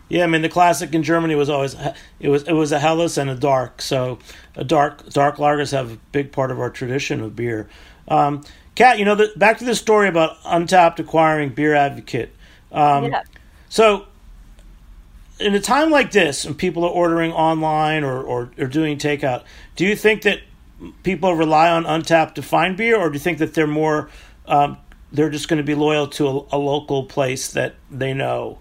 [0.08, 1.74] Yeah, I mean the classic in Germany was always
[2.20, 3.82] it was it was a helles and a dark.
[3.82, 4.20] So
[4.54, 7.68] a dark dark lagers have a big part of our tradition of beer.
[8.06, 8.44] Um,
[8.76, 12.30] Kat, you know, the, back to this story about Untappd acquiring Beer Advocate.
[12.70, 13.22] Um, Yeah.
[13.68, 14.06] So,
[15.40, 19.42] in a time like this, when people are ordering online or, or, or doing takeout,
[19.74, 20.40] do you think that
[21.02, 24.08] people rely on Untappd to find beer, or do you think that they're more
[24.46, 24.78] um,
[25.12, 28.58] they're just going to be loyal to a, a local place that they know?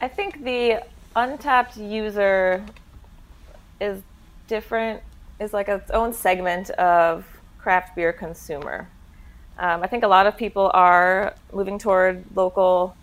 [0.00, 0.82] I think the
[1.14, 2.64] Untappd user
[3.80, 4.02] is
[4.48, 5.02] different,
[5.40, 7.24] is like its own segment of
[7.66, 8.88] craft beer consumer.
[9.58, 12.94] Um, I think a lot of people are moving toward local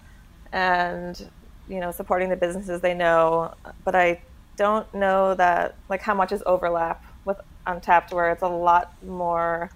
[0.53, 1.29] and
[1.67, 4.21] you know supporting the businesses they know, but I
[4.55, 9.69] don't know that like how much is overlap with Untappd, where it's a lot more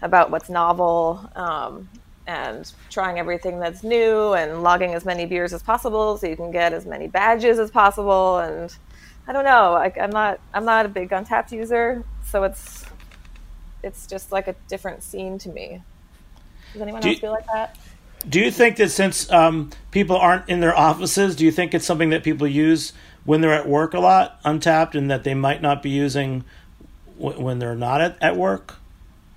[0.00, 1.88] about what's novel um,
[2.28, 6.52] and trying everything that's new and logging as many beers as possible so you can
[6.52, 8.76] get as many badges as possible and
[9.28, 12.83] i don't know i'm not i'm not a big Untappd user so it's
[13.84, 15.82] it's just like a different scene to me
[16.72, 17.76] does anyone Do else you- feel like that
[18.28, 21.84] Do you think that since um, people aren't in their offices, do you think it's
[21.84, 22.94] something that people use
[23.26, 26.42] when they're at work a lot, Untappd, and that they might not be using
[27.18, 28.76] w- when they're not at, at work?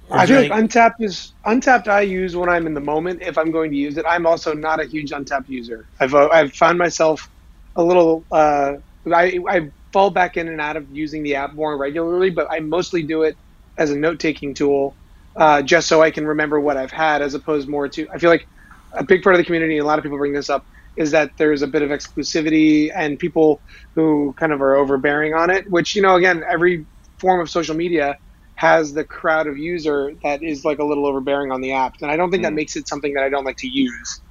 [0.09, 1.89] Or I is feel like Untappd is Untappd.
[1.89, 4.05] I use when I'm in the moment if I'm going to use it.
[4.07, 5.85] I'm also not a huge Untappd user.
[5.99, 7.29] I've uh, I've found myself
[7.75, 8.23] a little.
[8.31, 8.75] Uh,
[9.13, 12.61] I I fall back in and out of using the app more regularly, but I
[12.61, 13.35] mostly do it
[13.77, 14.97] as a note taking tool,
[15.39, 18.07] uh, just so I can remember what I've had, as opposed more to.
[18.13, 18.47] I feel like
[18.93, 21.11] a big part of the community, and a lot of people bring this up, is
[21.11, 23.61] that there's a bit of exclusivity and people
[23.95, 25.65] who kind of are overbearing on it.
[25.69, 26.87] Which you know, again, every
[27.19, 28.17] form of social media
[28.55, 32.11] has the crowd of user that is like a little overbearing on the app, and
[32.11, 34.21] I don't think that makes it something that I don't like to use.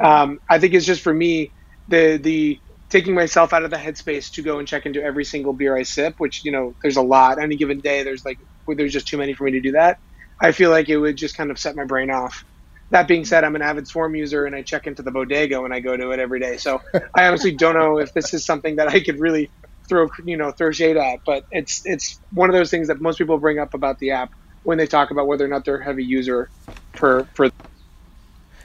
[0.00, 1.52] Um, I think it's just for me
[1.88, 5.52] the the taking myself out of the headspace to go and check into every single
[5.54, 7.42] beer I sip, which you know there's a lot.
[7.42, 8.38] Any given day, there's like
[8.76, 9.98] there's just too many for me to do that.
[10.40, 12.44] I feel like it would just kind of set my brain off.
[12.90, 15.72] That being said, I'm an avid Swarm user and I check into the bodega when
[15.72, 16.56] I go to it every day.
[16.56, 16.80] So
[17.14, 19.50] I honestly don't know if this is something that I could really
[19.88, 23.18] throw you know throw shade at, but it's it's one of those things that most
[23.18, 25.84] people bring up about the app when they talk about whether or not they're a
[25.84, 26.50] heavy user
[26.92, 27.50] for for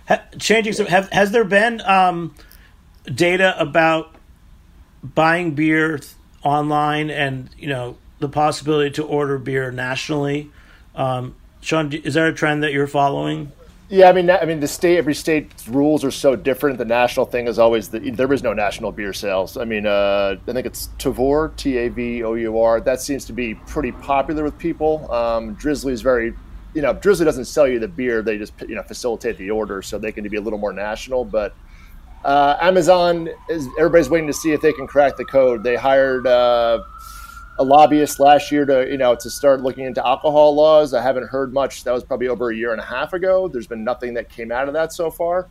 [0.08, 2.36] ha- changing some have has there been um,
[3.14, 4.16] data about
[5.04, 6.00] buying beer
[6.44, 10.50] online and you know the possibility to order beer nationally
[10.96, 13.52] um, sean is there a trend that you're following
[13.90, 16.80] Yeah, I mean, I mean, the state, every state's rules are so different.
[16.80, 19.56] The national thing is always the, there is no national beer sales.
[19.56, 22.82] I mean, uh, I think it's Tavour, T A V O U R.
[22.82, 25.12] That seems to be pretty popular with people.
[25.12, 26.34] Um, Drizly is very,
[26.74, 29.84] you know, Drizly doesn't sell you the beer; they just you know facilitate the order,
[29.84, 31.24] so they can be a little more national.
[31.26, 31.54] But
[32.26, 35.62] uh, Amazon is everybody's waiting to see if they can crack the code.
[35.64, 36.26] They hired.
[36.26, 36.84] Uh,
[37.60, 40.94] a lobbyist last year to you know to start looking into alcohol laws.
[40.94, 41.84] I haven't heard much.
[41.84, 43.48] That was probably over a year and a half ago.
[43.48, 45.48] There's been nothing that came out of that so far.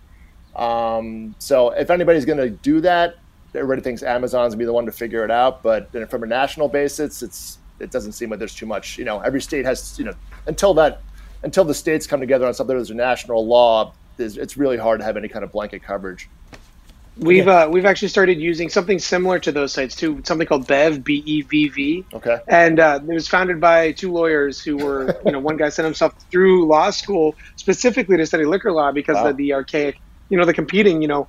[0.57, 3.17] Um, so if anybody's going to do that,
[3.55, 5.63] everybody thinks Amazon's gonna be the one to figure it out.
[5.63, 8.99] But from a national basis, it's it doesn't seem like there's too much.
[8.99, 10.15] You know, every state has you know
[10.47, 11.03] until that
[11.43, 13.95] until the states come together on something that's a national law.
[14.19, 16.29] It's really hard to have any kind of blanket coverage.
[17.17, 21.05] We've uh, we've actually started using something similar to those sites too, something called Bevv
[21.05, 22.39] B E V V, Okay.
[22.51, 25.85] and uh, it was founded by two lawyers who were, you know, one guy sent
[25.85, 29.31] himself through law school specifically to study liquor law because Wow.
[29.31, 29.97] of the archaic,
[30.31, 31.29] you know, the competing, you know,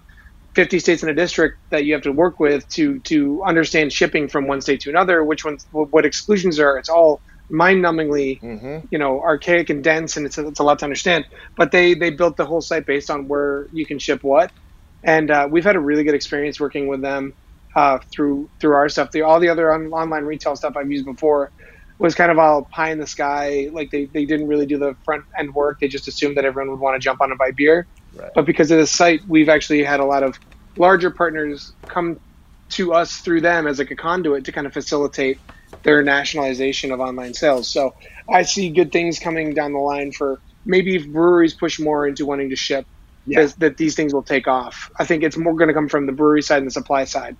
[0.55, 4.29] fifty states in a district that you have to work with to to understand shipping
[4.29, 6.77] from one state to another, which ones, what exclusions are.
[6.77, 8.85] It's all mind-numbingly, Mm-hmm.
[8.89, 11.25] you know, archaic and dense, and it's a, it's a lot to understand.
[11.57, 14.51] But they they built the whole site based on where you can ship what,
[15.03, 17.33] and uh, we've had a really good experience working with them
[17.75, 19.11] uh, through through our stuff.
[19.11, 21.51] The, all the other on, online retail stuff I've used before
[21.99, 23.69] was kind of all pie in the sky.
[23.71, 25.79] Like they, they didn't really do the front end work.
[25.79, 27.87] They just assumed that everyone would want to jump on and buy beer.
[28.13, 28.31] Right.
[28.33, 30.39] But because of this site, we've actually had a lot of
[30.77, 32.19] larger partners come
[32.69, 35.39] to us through them as like a conduit to kind of facilitate
[35.83, 37.67] their nationalization of online sales.
[37.67, 37.93] So
[38.29, 42.25] I see good things coming down the line for maybe if breweries push more into
[42.25, 42.85] wanting to ship,
[43.25, 43.43] Yeah.
[43.43, 44.91] that, that these things will take off.
[44.97, 47.37] I think it's more going to come from the brewery side and the supply side.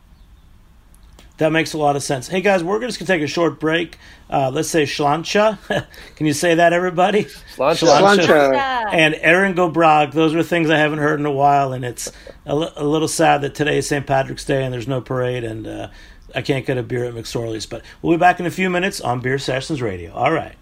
[1.37, 2.27] That makes a lot of sense.
[2.27, 3.97] Hey guys, we're just gonna take a short break.
[4.29, 5.57] Uh, let's say Sláinte.
[6.15, 7.23] Can you say that, everybody?
[7.55, 7.87] Sláinte.
[7.87, 8.53] Sláinte.
[8.53, 8.89] Yeah.
[8.91, 10.11] and Erin go Bragh.
[10.11, 12.11] Those are things I haven't heard in a while, and it's
[12.45, 14.05] a, little sad that today is St.
[14.05, 15.43] Patrick's Day and there's no parade.
[15.43, 15.87] And uh,
[16.35, 17.65] I can't get a beer at McSorley's.
[17.65, 20.13] But we'll be back in a few minutes on Beer Sessions Radio.
[20.13, 20.55] All right.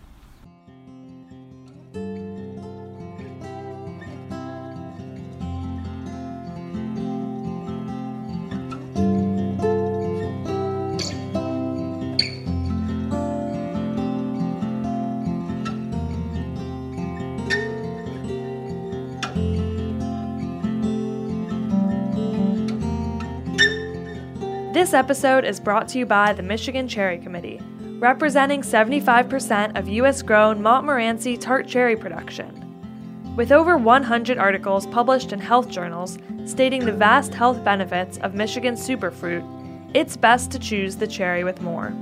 [24.81, 27.61] This episode is brought to you by the Michigan Cherry Committee,
[27.99, 30.23] representing 75% of U.S.
[30.23, 33.35] grown Montmorency tart cherry production.
[33.35, 38.73] With over 100 articles published in health journals stating the vast health benefits of Michigan
[38.73, 39.45] superfruit,
[39.93, 41.93] it's best to choose the cherry with more.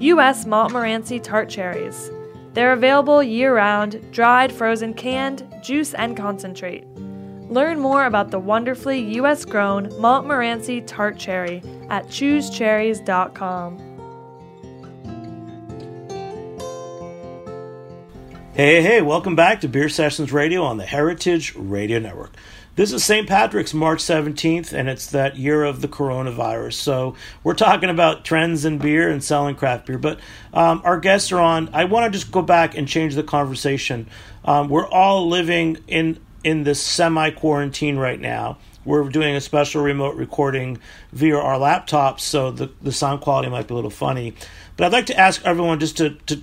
[0.00, 0.44] U.S.
[0.44, 2.10] Montmorency tart cherries.
[2.52, 6.84] They're available year round, dried, frozen, canned, juice, and concentrate.
[7.52, 9.44] Learn more about the wonderfully U.S.
[9.44, 13.78] grown Montmorency tart cherry at choosecherries.com.
[18.54, 22.34] Hey, hey, welcome back to Beer Sessions Radio on the Heritage Radio Network.
[22.74, 23.28] This is St.
[23.28, 26.72] Patrick's March 17th, and it's that year of the coronavirus.
[26.72, 29.98] So we're talking about trends in beer and selling craft beer.
[29.98, 30.20] But
[30.54, 31.68] um, our guests are on.
[31.74, 34.08] I want to just go back and change the conversation.
[34.42, 38.58] Um, we're all living in in this semi quarantine right now.
[38.84, 40.78] We're doing a special remote recording
[41.12, 44.34] via our laptops, so the, the sound quality might be a little funny.
[44.76, 46.42] But I'd like to ask everyone just to, to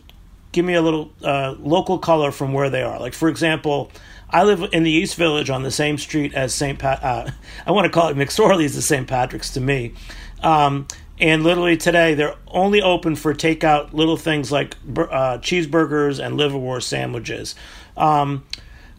[0.53, 2.97] give me a little uh, local color from where they are.
[2.99, 3.91] Like, for example,
[4.29, 6.79] I live in the East Village on the same street as St.
[6.79, 7.03] Pat.
[7.03, 7.31] Uh,
[7.65, 9.07] I want to call it McSorley's the St.
[9.07, 9.93] Patrick's to me.
[10.41, 10.87] Um,
[11.19, 16.83] and literally today, they're only open for takeout little things like uh, cheeseburgers and liverwurst
[16.83, 17.55] sandwiches.
[17.97, 18.45] Um,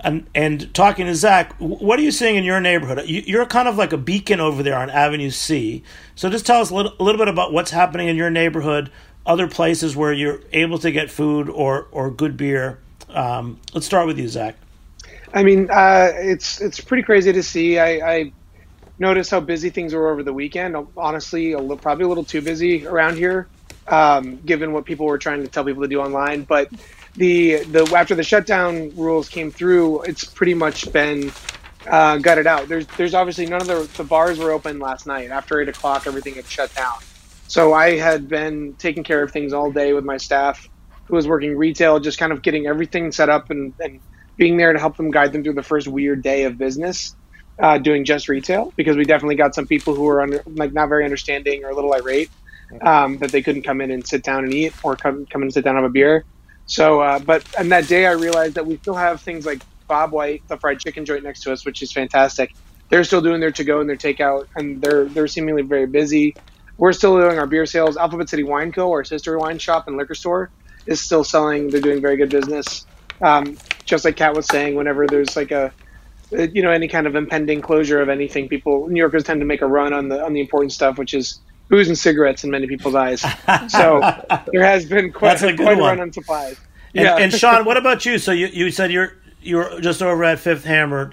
[0.03, 3.09] and, and talking to Zach, what are you seeing in your neighborhood?
[3.09, 5.83] You, are kind of like a beacon over there on Avenue C.
[6.15, 8.91] So just tell us a little, a little bit about what's happening in your neighborhood,
[9.27, 12.79] other places where you're able to get food or, or good beer.
[13.11, 14.57] Um, let's start with you, Zach.
[15.33, 17.79] I mean, uh, it's it's pretty crazy to see.
[17.79, 18.33] I, I
[18.99, 20.77] noticed how busy things were over the weekend.
[20.97, 23.47] Honestly, a little, probably a little too busy around here,
[23.87, 26.43] um, given what people were trying to tell people to do online.
[26.43, 26.69] But
[27.17, 31.33] the the after the shutdown rules came through, it's pretty much been
[31.87, 32.69] uh, gutted out.
[32.69, 35.31] There's there's obviously none of the the bars were open last night.
[35.31, 36.99] After eight o'clock, everything had shut down.
[37.49, 40.69] So I had been taking care of things all day with my staff,
[41.07, 44.01] who was working retail, just kind of getting everything set up and, and
[44.37, 47.17] being there to help them guide them through the first weird day of business,
[47.59, 48.73] uh, doing just retail.
[48.77, 51.75] Because we definitely got some people who were under, like not very understanding or a
[51.75, 52.31] little irate
[52.83, 55.53] um, that they couldn't come in and sit down and eat or come come and
[55.53, 56.25] sit down and have a beer.
[56.71, 60.43] So, uh, but on that day, I realized that we still have things like Bobwhite,
[60.47, 62.55] the fried chicken joint next to us, which is fantastic.
[62.91, 66.37] They're still doing their to go and their takeout, and they're they're seemingly very busy.
[66.79, 67.97] We're still doing our beer sales.
[67.97, 70.51] Alphabet City Wine Co., our sister wine shop and liquor store,
[70.87, 71.71] is still selling.
[71.71, 72.87] They're doing very good business.
[73.21, 75.73] Um, just like Kat was saying, whenever there's like a
[76.31, 79.61] you know any kind of impending closure of anything, people New Yorkers tend to make
[79.61, 82.67] a run on the on the important stuff, which is booze and cigarettes in many
[82.67, 83.25] people's eyes.
[83.69, 84.01] So
[84.53, 86.61] there has been quite, a, quite a run on supplies.
[86.95, 87.17] And, yeah.
[87.17, 88.19] and Sean, what about you?
[88.19, 91.13] So you, you said you're you're just over at Fifth Hammer.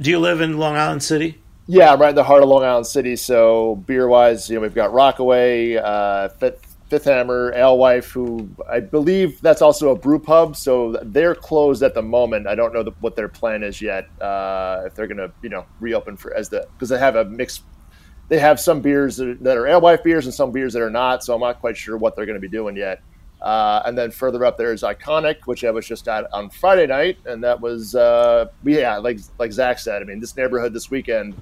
[0.00, 1.40] Do you live in Long Island City?
[1.68, 3.16] Yeah, I'm right in the heart of Long Island City.
[3.16, 8.80] So beer wise, you know, we've got Rockaway, uh, Fifth, Fifth Hammer, Alewife, who I
[8.80, 10.56] believe that's also a brew pub.
[10.56, 12.46] So they're closed at the moment.
[12.46, 14.08] I don't know the, what their plan is yet.
[14.20, 17.24] Uh, if they're going to, you know, reopen for as the because they have a
[17.24, 17.62] mixed
[18.28, 20.90] they have some beers that are, that are alewife beers and some beers that are
[20.90, 21.24] not.
[21.24, 23.00] So I'm not quite sure what they're going to be doing yet.
[23.40, 26.86] Uh, and then further up there is Iconic, which I was just at on Friday
[26.86, 30.02] night, and that was uh, yeah, like like Zach said.
[30.02, 31.34] I mean, this neighborhood this weekend,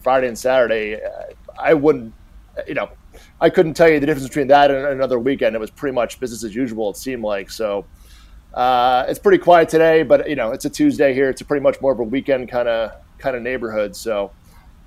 [0.00, 2.12] Friday and Saturday, uh, I wouldn't,
[2.66, 2.90] you know,
[3.40, 5.56] I couldn't tell you the difference between that and another weekend.
[5.56, 6.90] It was pretty much business as usual.
[6.90, 7.86] It seemed like so.
[8.52, 11.30] Uh, it's pretty quiet today, but you know, it's a Tuesday here.
[11.30, 13.96] It's a pretty much more of a weekend kind of kind of neighborhood.
[13.96, 14.32] So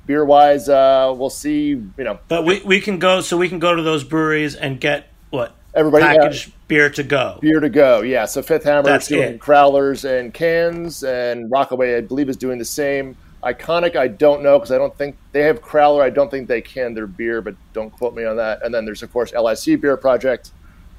[0.05, 1.67] beer wise, uh, we'll see.
[1.69, 4.79] You know, but we we can go so we can go to those breweries and
[4.79, 7.39] get what everybody packaged yeah, beer to go.
[7.41, 8.25] Beer to go, yeah.
[8.25, 9.39] So Fifth Hammer is doing it.
[9.39, 13.15] crowlers and cans, and Rockaway, I believe, is doing the same.
[13.43, 16.03] Iconic, I don't know because I don't think they have crowler.
[16.03, 18.63] I don't think they can their beer, but don't quote me on that.
[18.63, 20.51] And then there's of course LIC Beer Project,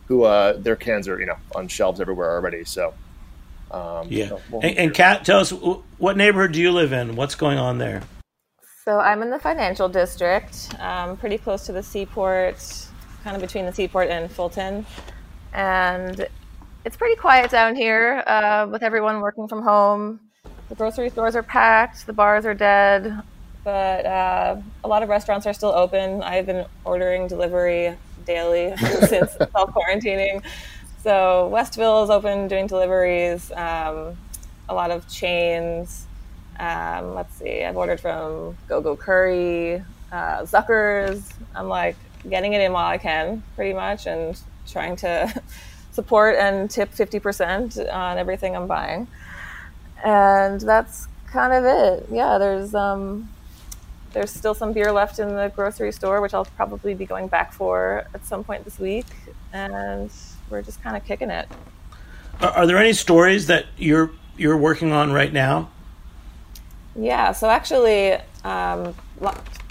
[0.06, 2.64] who uh, their cans are you know on shelves everywhere already.
[2.64, 2.94] So
[3.70, 4.28] um, yeah.
[4.28, 7.14] So we'll and, and Kat, tell us what neighborhood do you live in?
[7.14, 8.02] What's going on there?
[8.84, 12.56] So I'm in the financial district, um, pretty close to the seaport,
[13.22, 14.84] kind of between the seaport and Fulton,
[15.52, 16.26] and
[16.84, 20.18] it's pretty quiet down here uh, with everyone working from home.
[20.68, 23.22] The grocery stores are packed, the bars are dead.
[23.62, 26.20] but uh, a lot of restaurants are still open.
[26.20, 28.76] I've been ordering delivery daily
[29.06, 30.42] since self quarantining.
[31.04, 33.52] So Westville is open doing deliveries.
[33.52, 34.16] Um,
[34.68, 36.06] a lot of chains.
[36.62, 37.64] Um, let's see.
[37.64, 39.82] I've ordered from Go Go Curry,
[40.12, 41.28] uh, Zuckers.
[41.56, 41.96] I'm like
[42.28, 45.42] getting it in while I can, pretty much, and trying to
[45.90, 49.08] support and tip 50% on everything I'm buying.
[50.04, 52.08] And that's kind of it.
[52.12, 53.28] Yeah, there's um,
[54.12, 57.52] there's still some beer left in the grocery store, which I'll probably be going back
[57.52, 59.06] for at some point this week.
[59.52, 60.12] And
[60.48, 61.48] we're just kind of kicking it.
[62.40, 65.68] Are there any stories that you're you're working on right now?
[66.94, 68.94] Yeah, so actually, um,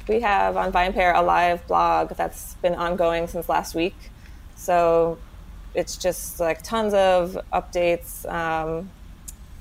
[0.08, 3.96] we have on VinePair a live blog that's been ongoing since last week.
[4.56, 5.20] So
[5.76, 8.90] it's just like tons of updates, um,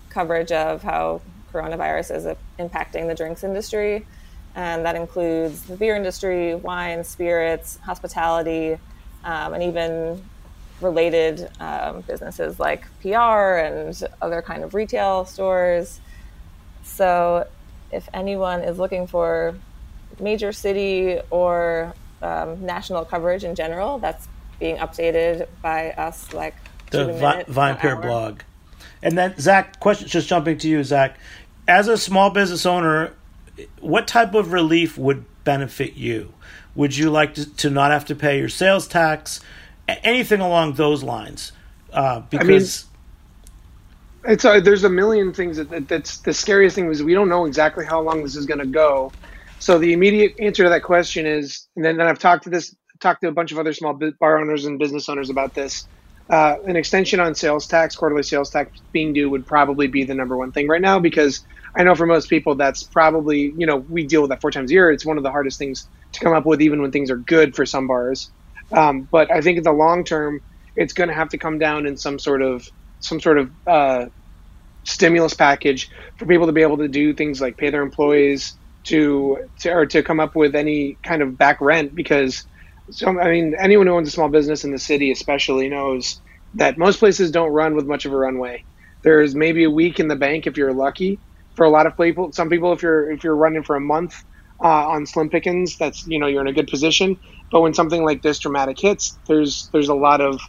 [0.09, 1.21] coverage of how
[1.53, 4.07] coronavirus is impacting the drinks industry.
[4.55, 8.79] And that includes the beer industry, wine, spirits, hospitality,
[9.23, 10.23] um, and even
[10.81, 16.01] related um, businesses like PR and other kind of retail stores.
[17.01, 17.47] So,
[17.91, 19.55] if anyone is looking for
[20.19, 24.29] major city or um, national coverage in general, that's
[24.59, 26.55] being updated by us like
[26.91, 28.43] the Vi- VinePair blog.
[29.03, 31.19] And then Zach, question just jumping to you, Zach.
[31.67, 33.15] As a small business owner,
[33.81, 36.35] what type of relief would benefit you?
[36.75, 39.41] Would you like to, to not have to pay your sales tax?
[39.89, 41.53] anything along those lines.
[41.95, 42.90] Uh, because I mean,
[44.25, 47.29] it's uh, there's a million things that, that, that's the scariest thing is we don't
[47.29, 49.15] know exactly how long this is going to go.
[49.59, 52.75] So the immediate answer to that question is, and then, then I've talked to this,
[53.01, 55.89] talked to a bunch of other small bar owners and business owners about this.
[56.33, 60.15] Uh, an extension on sales tax, quarterly sales tax being due would probably be the
[60.15, 61.43] number one thing right now because
[61.77, 64.71] I know for most people that's probably you know we deal with that four times
[64.71, 64.91] a year.
[64.93, 67.57] It's one of the hardest things to come up with, even when things are good
[67.57, 68.33] for some bars.
[68.77, 70.41] Um, but I think in the long term,
[70.77, 72.65] it's going to have to come down in some sort of
[73.01, 74.07] some sort of uh,
[74.85, 79.39] stimulus package for people to be able to do things like pay their employees to,
[79.61, 82.45] to or to come up with any kind of back rent because
[82.91, 86.21] so I mean anyone who owns a small business in the city especially knows
[86.55, 88.65] that most places don't run with much of a runway.
[89.05, 91.21] There's maybe a week in the bank if you're lucky.
[91.57, 94.15] For a lot of people, some people if you're if you're running for a month
[94.63, 97.17] uh, on slim pickings, that's you know you're in a good position.
[97.53, 100.41] But when something like this dramatic hits, there's there's a lot of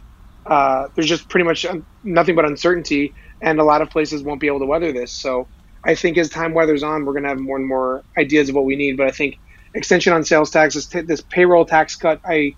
[0.46, 1.66] uh, there's just pretty much
[2.02, 5.14] nothing but uncertainty, and a lot of places won't be able to weather this.
[5.20, 5.48] So
[5.86, 8.54] I think as time weathers on, we're going to have more and more ideas of
[8.54, 8.96] what we need.
[8.96, 9.36] But I think
[9.74, 12.54] extension on sales taxes, this payroll tax cut, I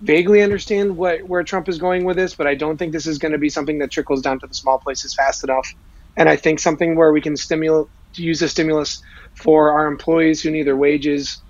[0.00, 3.18] vaguely understand what where Trump is going with this, but I don't think this is
[3.18, 5.68] going to be something that trickles down to the small places fast enough.
[6.16, 9.00] And I think something where we can stimulate use the stimulus
[9.42, 11.42] for our employees who need their wages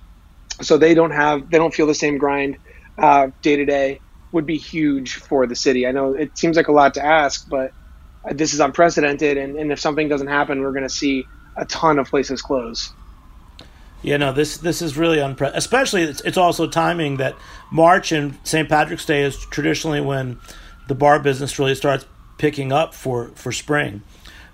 [0.63, 2.59] so they don't have they don't feel the same grind
[3.43, 4.01] day to day
[4.35, 5.87] would be huge for the city.
[5.87, 7.73] I know it seems like a lot to ask, but
[8.33, 11.25] this is unprecedented, and, and if something doesn't happen, we're going to see
[11.57, 12.93] a ton of places close.
[14.03, 15.57] Yeah, no, this this is really unprecedented.
[15.57, 17.37] Especially, it's, it's also timing that
[17.71, 18.69] March and St.
[18.69, 20.39] Patrick's Day is traditionally when
[20.89, 22.05] the bar business really starts
[22.37, 24.03] picking up for for spring.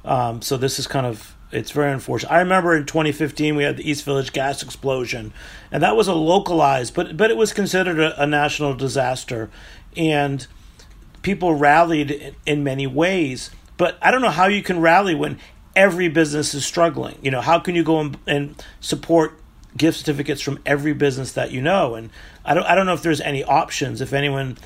[0.05, 2.33] Um, so this is kind of it's very unfortunate.
[2.33, 5.33] I remember in 2015 we had the East Village gas explosion,
[5.73, 9.51] and that was a localized, but but it was considered a, a national disaster,
[9.97, 10.47] and
[11.23, 13.51] people rallied in, in many ways.
[13.77, 15.39] But I don't know how you can rally when
[15.75, 17.19] every business is struggling.
[17.23, 19.41] You know, how can you go and, and support
[19.77, 21.95] gift certificates from every business that you know?
[21.95, 22.11] And
[22.45, 24.59] I don't I don't know if there's any options if anyone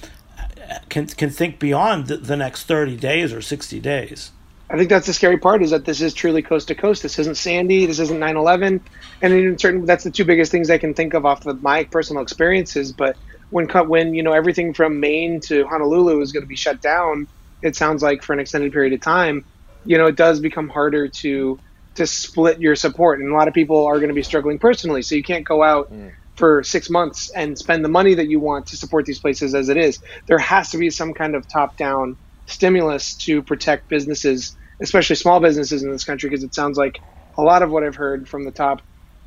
[0.89, 4.33] can can think beyond the, the next 30 days or 60 days.
[4.75, 7.05] I think that's the scary part is that this is truly coast to coast.
[7.05, 7.87] This isn't Sandy.
[7.87, 8.81] This isn't 9/11,
[9.23, 11.85] and in certain that's the two biggest things I can think of off of my
[11.85, 12.91] personal experiences.
[12.91, 13.17] But
[13.51, 17.29] when when you know everything from Maine to Honolulu is going to be shut down,
[17.63, 19.45] it sounds like for an extended period of time,
[19.85, 21.61] you know, it does become harder to
[21.95, 25.03] to split your support, and a lot of people are going to be struggling personally.
[25.03, 25.93] So you can't go out.
[25.93, 26.11] Mm.
[26.37, 29.69] For six months and spend the money that you want to support these places as
[29.69, 30.01] it is.
[30.27, 32.17] There has to be some kind of top down
[32.47, 37.01] stimulus to protect businesses, especially small businesses in this country, because it sounds like
[37.39, 38.81] a lot of what I've heard from the top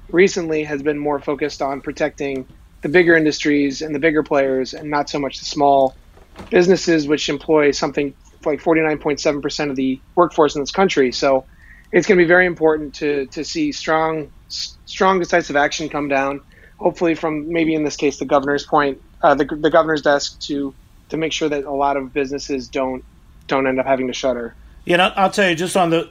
[0.09, 2.47] recently has been more focused on protecting
[2.83, 5.97] the bigger industries and the bigger players and not so much the small
[6.51, 8.13] businesses, which employ something
[8.45, 11.11] like 49.7% of the workforce in this country.
[11.11, 11.45] So
[11.91, 14.31] it's going to be very important to, to see strong,
[14.85, 16.41] strong decisive action come down,
[16.79, 20.75] hopefully from maybe in this case, the governor's point, uh, the, the governor's desk to
[21.09, 23.03] to make sure that a lot of businesses don't
[23.47, 24.57] don't end up having to shutter.
[24.87, 26.07] Yeah, I'll tell you just on the.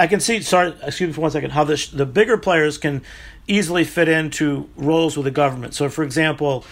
[0.00, 0.42] I can see.
[0.42, 1.50] Sorry, excuse me for one second.
[1.52, 3.02] How the the bigger players can
[3.46, 5.72] easily fit into roles with the government.
[5.72, 6.64] So, for example,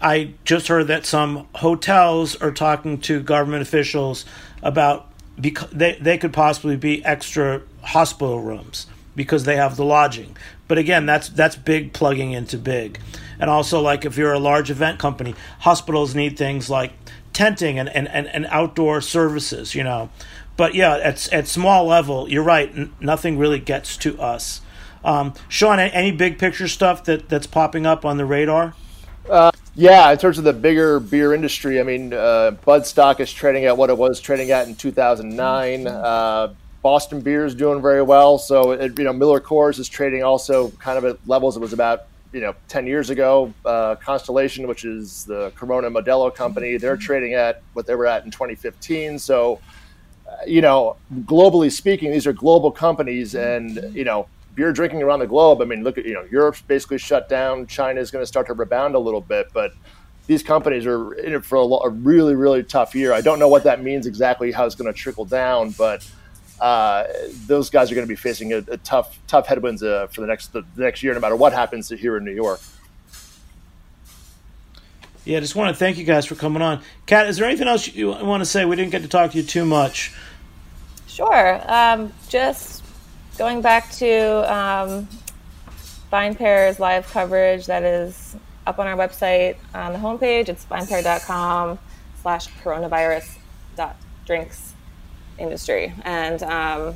[0.00, 4.24] I just heard that some hotels are talking to government officials
[4.62, 5.06] about
[5.38, 10.34] because they, they could possibly be extra hospital rooms because they have the lodging.
[10.68, 12.98] But again, that's that's big plugging into big.
[13.38, 16.94] And also like if you're a large event company, hospitals need things like
[17.34, 20.08] tenting and, and, and, and outdoor services, you know.
[20.56, 22.70] But yeah, at at small level, you're right.
[22.70, 24.60] N- nothing really gets to us.
[25.04, 28.74] Um, Sean, any big picture stuff that, that's popping up on the radar?
[29.28, 33.32] Uh, yeah, in terms of the bigger beer industry, I mean, uh, Bud stock is
[33.32, 35.86] trading at what it was trading at in 2009.
[35.86, 38.38] Uh, Boston Beer is doing very well.
[38.38, 41.72] So, it, you know, Miller Coors is trading also kind of at levels it was
[41.72, 42.02] about,
[42.32, 43.52] you know, 10 years ago.
[43.64, 48.24] Uh, Constellation, which is the Corona Modelo company, they're trading at what they were at
[48.24, 49.18] in 2015.
[49.18, 49.60] So,
[50.46, 55.26] you know, globally speaking, these are global companies, and you know, beer drinking around the
[55.26, 55.60] globe.
[55.60, 57.66] I mean, look at you know, Europe's basically shut down.
[57.66, 59.72] China is going to start to rebound a little bit, but
[60.26, 63.12] these companies are in it for a, a really, really tough year.
[63.12, 66.08] I don't know what that means exactly, how it's going to trickle down, but
[66.60, 67.04] uh,
[67.46, 70.26] those guys are going to be facing a, a tough, tough headwinds uh, for the
[70.26, 72.60] next the, the next year, no matter what happens here in New York.
[75.24, 76.82] Yeah, just want to thank you guys for coming on.
[77.06, 78.64] Kat, is there anything else you want to say?
[78.64, 80.12] We didn't get to talk to you too much.
[81.06, 81.62] Sure.
[81.66, 82.82] Um, just
[83.38, 85.08] going back to um,
[86.12, 90.48] VinePair's live coverage that is up on our website on the homepage.
[90.48, 91.78] It's vinepair.com
[92.20, 93.38] slash coronavirus
[93.76, 93.96] dot
[94.26, 94.74] drinks
[95.38, 95.92] industry.
[96.02, 96.94] And um,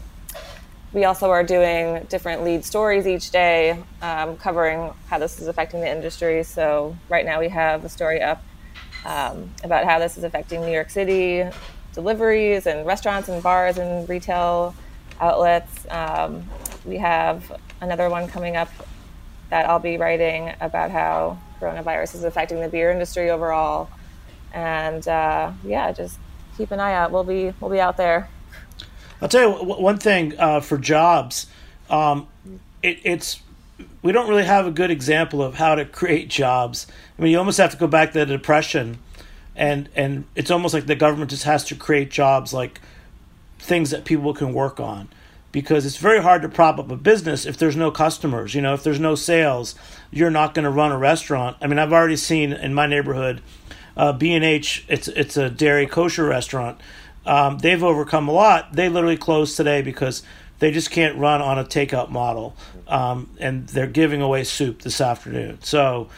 [0.92, 5.80] we also are doing different lead stories each day um, covering how this is affecting
[5.80, 6.42] the industry.
[6.42, 8.42] So right now we have a story up
[9.04, 11.44] um, about how this is affecting New York City
[11.92, 14.74] deliveries and restaurants and bars and retail
[15.20, 15.86] outlets.
[15.90, 16.44] Um,
[16.84, 18.70] we have another one coming up
[19.50, 23.90] that I'll be writing about how coronavirus is affecting the beer industry overall.
[24.52, 26.18] And uh, yeah, just
[26.56, 27.10] keep an eye out.
[27.10, 28.28] We'll be we'll be out there.
[29.20, 31.46] I'll tell you one thing uh, for jobs.
[31.90, 32.28] Um,
[32.82, 33.40] it, it's
[34.02, 36.86] we don't really have a good example of how to create jobs.
[37.18, 38.98] I mean, you almost have to go back to the depression,
[39.56, 42.80] and and it's almost like the government just has to create jobs like
[43.58, 45.08] things that people can work on
[45.50, 48.54] because it's very hard to prop up a business if there's no customers.
[48.54, 49.74] You know, if there's no sales,
[50.10, 51.56] you're not going to run a restaurant.
[51.60, 53.42] I mean, I've already seen in my neighborhood,
[53.96, 54.84] uh, B and H.
[54.88, 56.80] It's it's a dairy kosher restaurant.
[57.28, 58.72] Um, they've overcome a lot.
[58.72, 60.22] They literally closed today because
[60.58, 62.56] they just can't run on a takeout model,
[62.88, 65.58] um, and they're giving away soup this afternoon.
[65.62, 66.08] So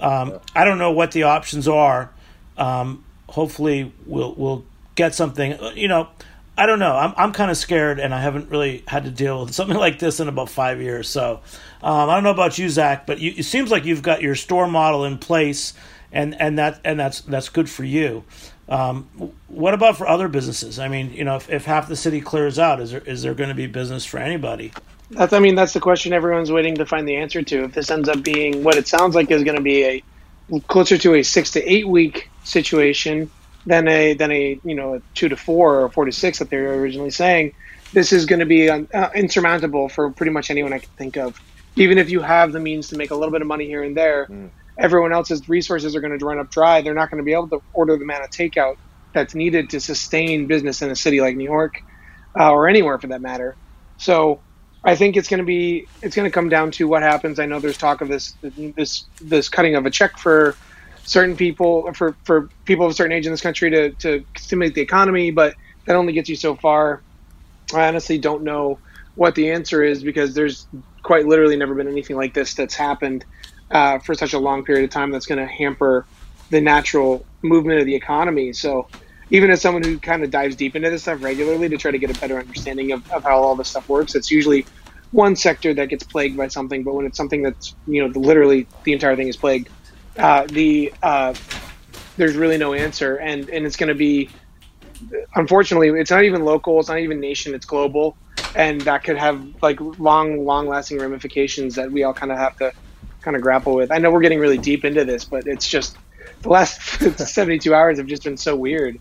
[0.00, 2.10] um, I don't know what the options are.
[2.56, 5.58] Um, hopefully, we'll we'll get something.
[5.74, 6.08] You know
[6.56, 6.94] I don't know.
[6.94, 9.98] I'm I'm kind of scared, and I haven't really had to deal with something like
[9.98, 11.08] this in about five years.
[11.08, 11.40] So
[11.82, 14.34] um, I don't know about you, Zach, but you, it seems like you've got your
[14.34, 15.72] store model in place,
[16.12, 18.24] and and that and that's that's good for you.
[18.68, 19.08] Um,
[19.48, 20.78] what about for other businesses?
[20.78, 23.34] I mean, you know, if, if half the city clears out, is there is there
[23.34, 24.72] going to be business for anybody?
[25.10, 27.64] That's I mean, that's the question everyone's waiting to find the answer to.
[27.64, 30.96] If this ends up being what it sounds like is going to be a closer
[30.98, 33.30] to a six to eight week situation
[33.66, 36.50] than a than a you know a two to four or four to six that
[36.50, 37.54] they were originally saying.
[37.92, 41.38] This is going to be uh, insurmountable for pretty much anyone I can think of.
[41.76, 43.94] Even if you have the means to make a little bit of money here and
[43.94, 44.48] there, mm.
[44.78, 46.82] Everyone else's resources are going to run up dry.
[46.82, 48.74] They're not going to be able to order the amount of takeout
[49.14, 51.74] that's needed to sustain business in a city like New York
[52.38, 53.58] uh, or anywhere for that matter.
[53.98, 54.44] So
[54.84, 57.38] I think it's going to be it's going to come down to what happens.
[57.38, 60.58] I know there's talk of this this this cutting of a check for
[61.04, 64.74] certain people for for people of a certain age in this country to to stimulate
[64.74, 65.54] the economy, but
[65.86, 67.04] that only gets you so far.
[67.74, 68.80] I honestly don't know
[69.14, 70.68] what the answer is because there's
[71.04, 73.24] quite literally never been anything like this that's happened
[73.72, 76.06] uh, for such a long period of time that's going to hamper
[76.50, 78.52] the natural movement of the economy.
[78.52, 78.86] So
[79.30, 81.98] even as someone who kind of dives deep into this stuff regularly to try to
[81.98, 84.66] get a better understanding of, of how all this stuff works, it's usually
[85.10, 88.66] one sector that gets plagued by something, but when it's something that's you know literally
[88.84, 89.68] the entire thing is plagued
[90.16, 91.34] uh, the uh,
[92.16, 94.28] there's really no answer, and and it's going to be
[95.34, 98.16] unfortunately it's not even local, it's not even nation, it's global,
[98.54, 102.56] and that could have like long, long lasting ramifications that we all kind of have
[102.58, 102.72] to
[103.22, 103.90] kind of grapple with.
[103.90, 105.96] I know we're getting really deep into this, but it's just
[106.42, 106.80] the last
[107.18, 109.00] 72 hours have just been so weird.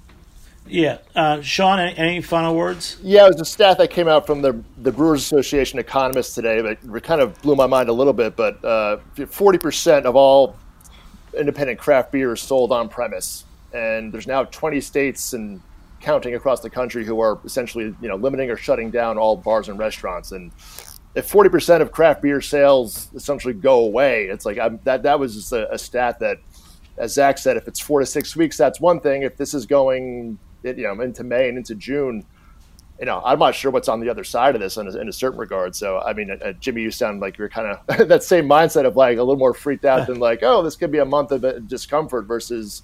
[0.67, 2.97] Yeah, uh, Sean, any, any, final words?
[3.01, 6.61] Yeah, it was a stat that came out from the the Brewers Association economists today
[6.61, 8.35] that kind of blew my mind a little bit.
[8.35, 8.97] But uh,
[9.27, 10.55] forty percent of all
[11.37, 13.43] independent craft beer is sold on premise,
[13.73, 15.61] and there's now 20 states and
[15.99, 19.67] counting across the country who are essentially you know limiting or shutting down all bars
[19.67, 20.31] and restaurants.
[20.31, 20.51] And
[21.15, 25.19] if forty percent of craft beer sales essentially go away, it's like I'm, that that
[25.19, 26.37] was just a, a stat that,
[26.97, 29.23] as Zach said, if it's four to six weeks, that's one thing.
[29.23, 32.25] If this is going, you know, into May and into June,
[33.01, 35.09] you know, I'm not sure what's on the other side of this in a, in
[35.09, 35.75] a certain regard.
[35.75, 38.95] So, I mean, uh, Jimmy, you sound like you're kind of that same mindset of
[38.95, 41.67] like a little more freaked out than like, oh, this could be a month of
[41.67, 42.83] discomfort versus,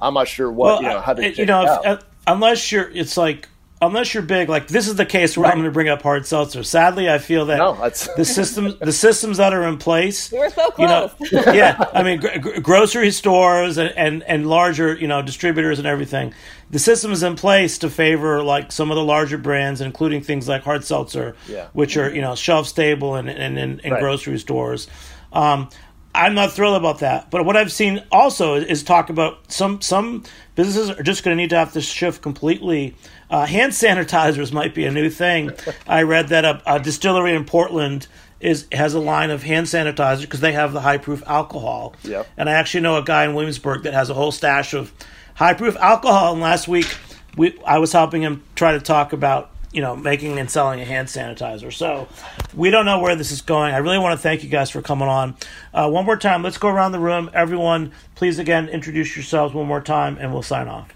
[0.00, 1.34] I'm not sure what well, you know how to.
[1.34, 3.48] You know, if, uh, unless you're, it's like
[3.80, 5.52] unless you're big, like this is the case where right.
[5.52, 6.62] I'm going to bring up hard seltzer.
[6.62, 10.50] Sadly, I feel that no, the systems, the systems that are in place, we were
[10.50, 11.12] so close.
[11.20, 15.78] You know, yeah, I mean, gr- grocery stores and, and and larger, you know, distributors
[15.78, 16.34] and everything.
[16.70, 20.48] The system is in place to favor like some of the larger brands, including things
[20.48, 21.68] like hard seltzer, yeah.
[21.72, 24.00] which are you know shelf stable and and in, in right.
[24.00, 24.88] grocery stores.
[25.32, 25.68] Um,
[26.16, 27.30] I'm not thrilled about that.
[27.30, 31.40] But what I've seen also is talk about some some businesses are just going to
[31.40, 32.96] need to have to shift completely.
[33.30, 35.50] Uh, hand sanitizers might be a new thing.
[35.86, 38.06] I read that a, a, distillery in Portland
[38.40, 41.94] is has a line of hand sanitizer because they have the high proof alcohol.
[42.02, 42.26] Yep.
[42.36, 44.92] And I actually know a guy in Williamsburg that has a whole stash of
[45.34, 46.32] high proof alcohol.
[46.32, 46.96] And last week,
[47.36, 50.86] we I was helping him try to talk about you know, making and selling a
[50.86, 51.70] hand sanitizer.
[51.70, 52.08] So
[52.54, 53.74] we don't know where this is going.
[53.74, 55.36] I really want to thank you guys for coming on.
[55.74, 57.30] Uh, one more time, let's go around the room.
[57.34, 60.94] Everyone, please again introduce yourselves one more time, and we'll sign off.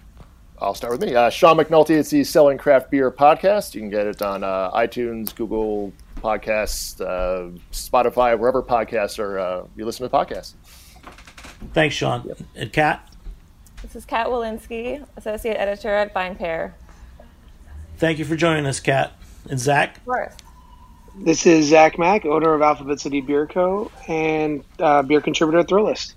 [0.59, 1.15] I'll start with me.
[1.15, 1.91] Uh, Sean McNulty.
[1.91, 3.75] It's the Selling Craft Beer podcast.
[3.75, 9.39] You can get it on uh, iTunes, Google Podcasts, uh, Spotify, wherever podcasts are.
[9.39, 10.55] Uh, you listen to podcasts.
[11.75, 12.25] Thanks, Sean.
[12.27, 12.39] Yep.
[12.57, 13.07] And Kat.
[13.83, 16.73] This is Kat Wolinski, associate editor at VinePair.
[18.01, 19.13] Thank you for joining us, Kat.
[19.51, 19.99] And Zach?
[19.99, 20.33] Of course.
[21.19, 23.93] This is Zach Mack, owner of Alphabet City Beer Co.
[24.09, 26.15] and uh, beer contributor at Thrillist.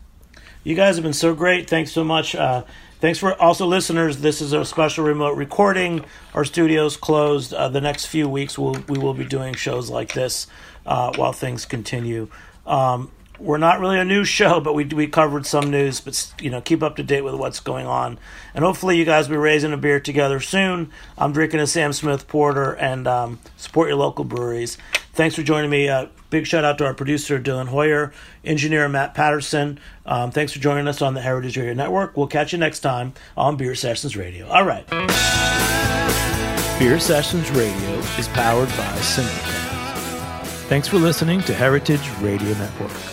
[0.63, 1.69] You guys have been so great.
[1.69, 2.35] Thanks so much.
[2.35, 2.63] Uh,
[3.01, 4.19] thanks for also listeners.
[4.19, 6.05] This is a special remote recording.
[6.33, 7.53] Our studio's closed.
[7.53, 10.47] Uh, the next few weeks, we'll, we will be doing shows like this
[10.85, 12.29] uh, while things continue.
[12.65, 15.99] Um, we're not really a news show, but we we covered some news.
[15.99, 18.19] But you know, keep up to date with what's going on,
[18.53, 20.91] and hopefully, you guys will be raising a beer together soon.
[21.17, 24.77] I'm drinking a Sam Smith Porter, and um, support your local breweries.
[25.13, 25.89] Thanks for joining me.
[25.89, 28.11] Uh, big shout out to our producer Dylan Hoyer,
[28.43, 29.79] engineer Matt Patterson.
[30.07, 32.17] Um, thanks for joining us on the Heritage Radio Network.
[32.17, 34.47] We'll catch you next time on Beer Sessions Radio.
[34.47, 34.87] All right.
[36.79, 39.63] Beer Sessions Radio is powered by Simplecast.
[40.67, 43.12] Thanks for listening to Heritage Radio Network.